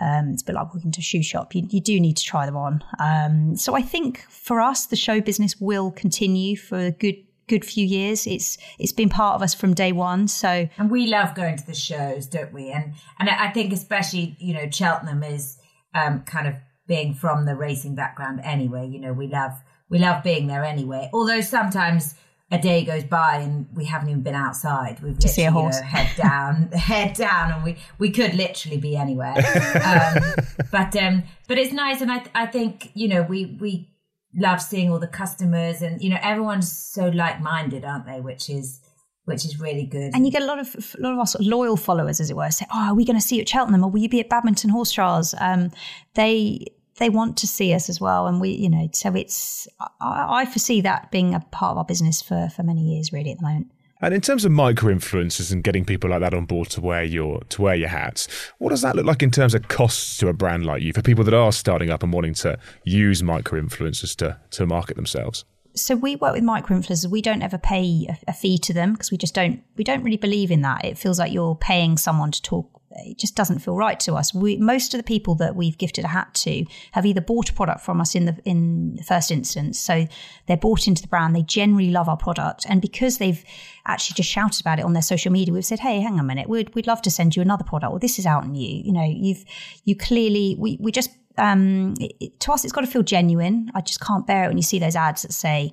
[0.01, 1.55] um, it's a bit like walking to a shoe shop.
[1.55, 2.83] You, you do need to try them on.
[2.99, 7.16] Um, so I think for us, the show business will continue for a good
[7.49, 8.26] good few years.
[8.26, 10.28] It's it's been part of us from day one.
[10.28, 12.70] So and we love going to the shows, don't we?
[12.70, 15.59] And and I think especially you know Cheltenham is
[15.95, 16.55] um, kind of
[16.86, 18.86] being from the racing background anyway.
[18.88, 21.11] You know, we love we love being there anyway.
[21.12, 22.14] Although sometimes
[22.51, 25.01] a day goes by and we haven't even been outside.
[25.03, 28.97] We've to literally you know, head down, head down, and we we could literally be
[28.97, 29.34] anywhere.
[29.84, 30.34] Um,
[30.70, 33.88] but um, but it's nice, and I I think you know we we
[34.37, 38.20] love seeing all the customers, and you know everyone's so like minded, aren't they?
[38.20, 38.80] Which is
[39.24, 40.12] which is really good.
[40.14, 42.30] And you get a lot of a lot of our sort of loyal followers, as
[42.30, 44.09] it were, say, "Oh, are we going to see you at Cheltenham, or will you
[44.09, 45.70] be at Badminton Horse Trials?" Um,
[46.14, 46.66] they
[46.99, 49.66] they want to see us as well, and we, you know, so it's
[50.01, 53.32] I, I foresee that being a part of our business for for many years, really,
[53.32, 53.70] at the moment.
[54.01, 57.05] And in terms of micro influencers and getting people like that on board to wear
[57.05, 58.28] your to wear your hats,
[58.59, 61.03] what does that look like in terms of costs to a brand like you for
[61.03, 65.45] people that are starting up and wanting to use micro influencers to to market themselves?
[65.74, 67.11] so we work with micro influencers.
[67.11, 70.16] We don't ever pay a, fee to them because we just don't we don't really
[70.16, 70.84] believe in that.
[70.84, 72.80] It feels like you're paying someone to talk.
[72.97, 74.34] It just doesn't feel right to us.
[74.34, 77.53] We, most of the people that we've gifted a hat to have either bought a
[77.53, 80.07] product from us in the in the first instance, so
[80.47, 81.34] they're bought into the brand.
[81.34, 83.45] They generally love our product, and because they've
[83.86, 86.24] actually just shouted about it on their social media, we've said, "Hey, hang on a
[86.24, 87.90] minute, we'd we'd love to send you another product.
[87.90, 88.82] Well, this is out on you.
[88.84, 89.45] You know, you've
[89.84, 93.70] you clearly we we just um, it, to us, it's got to feel genuine.
[93.74, 95.72] I just can't bear it when you see those ads that say,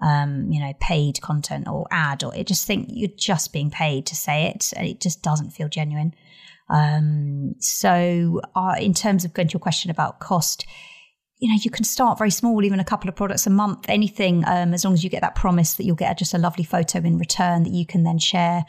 [0.00, 4.06] um, you know, paid content or ad, or it just think you're just being paid
[4.06, 6.14] to say it, and it just doesn't feel genuine.
[6.68, 10.66] Um, so, uh, in terms of going to your question about cost,
[11.38, 14.44] you know, you can start very small, even a couple of products a month, anything,
[14.46, 17.00] um, as long as you get that promise that you'll get just a lovely photo
[17.00, 18.64] in return that you can then share.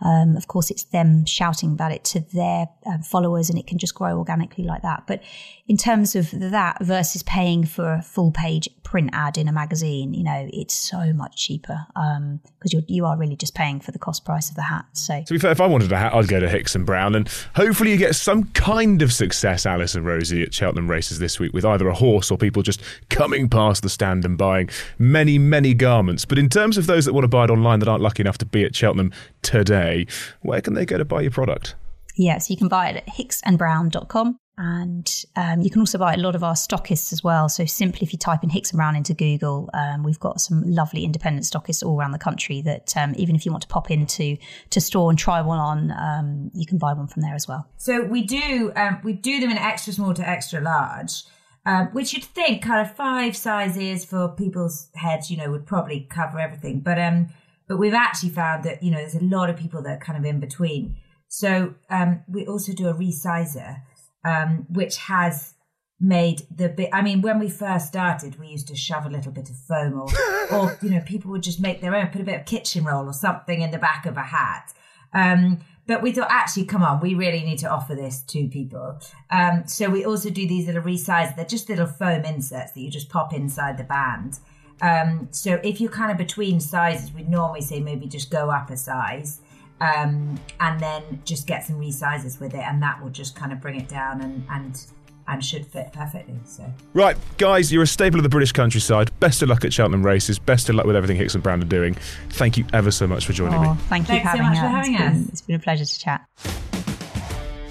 [0.00, 3.78] Um, of course, it's them shouting about it to their um, followers and it can
[3.78, 5.04] just grow organically like that.
[5.06, 5.22] But
[5.68, 10.14] in terms of that versus paying for a full page print ad in a magazine,
[10.14, 13.92] you know, it's so much cheaper because um, you're, you are really just paying for
[13.92, 14.86] the cost price of the hat.
[14.94, 17.14] So, to be fair, if I wanted a hat, I'd go to Hicks and Brown,
[17.14, 21.38] and hopefully you get some kind of success, Alice and Rosie, at Cheltenham races this
[21.38, 25.38] week with either a horse or people just coming past the stand and buying many,
[25.38, 26.24] many garments.
[26.24, 28.38] But in terms of those that want to buy it online that aren't lucky enough
[28.38, 29.12] to be at Cheltenham
[29.42, 30.06] today,
[30.40, 31.74] where can they go to buy your product?
[32.16, 36.34] Yes, you can buy it at hicksandbrown.com And um, you can also buy a lot
[36.34, 37.48] of our stockists as well.
[37.48, 40.62] So simply if you type in Hicks and Brown into Google, um, we've got some
[40.66, 43.88] lovely independent stockists all around the country that um, even if you want to pop
[43.88, 44.36] into
[44.70, 47.68] to store and try one on, um, you can buy one from there as well.
[47.76, 51.22] So we do um, we do them in extra small to extra large.
[51.66, 56.06] Um, which you'd think kind of five sizes for people's heads, you know, would probably
[56.08, 56.80] cover everything.
[56.80, 57.28] But um,
[57.68, 60.18] but we've actually found that you know there's a lot of people that are kind
[60.18, 60.96] of in between.
[61.28, 63.82] So um, we also do a resizer,
[64.24, 65.54] um, which has
[66.00, 66.90] made the bit.
[66.92, 70.00] I mean, when we first started, we used to shove a little bit of foam,
[70.00, 70.08] or,
[70.52, 73.06] or you know, people would just make their own, put a bit of kitchen roll
[73.06, 74.72] or something in the back of a hat.
[75.12, 79.00] Um, but we thought, actually, come on, we really need to offer this to people.
[79.30, 81.34] Um, so we also do these little resizes.
[81.34, 84.38] They're just little foam inserts that you just pop inside the band.
[84.82, 88.70] Um, so if you're kind of between sizes, we'd normally say maybe just go up
[88.70, 89.40] a size
[89.80, 93.60] um, and then just get some resizes with it, and that will just kind of
[93.60, 94.86] bring it down and and
[95.28, 96.38] and should fit perfectly.
[96.44, 96.64] So
[96.94, 99.10] right, guys, you're a staple of the British countryside.
[99.20, 100.38] Best of luck at Cheltenham races.
[100.38, 101.94] Best of luck with everything Hicks and Brown are doing.
[102.30, 103.80] Thank you ever so much for joining oh, me.
[103.88, 104.62] Thank you Thanks for so having, much us.
[104.62, 105.12] for having It's us.
[105.12, 106.67] been- it's been a pleasure to chat.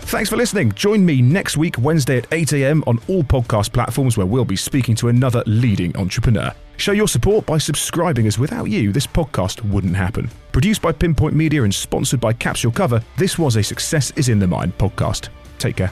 [0.07, 0.71] Thanks for listening.
[0.71, 2.81] Join me next week, Wednesday at 8 a.m.
[2.87, 6.53] on all podcast platforms where we'll be speaking to another leading entrepreneur.
[6.77, 10.29] Show your support by subscribing, as without you, this podcast wouldn't happen.
[10.53, 14.39] Produced by Pinpoint Media and sponsored by Capsule Cover, this was a Success is in
[14.39, 15.27] the Mind podcast.
[15.59, 15.91] Take care.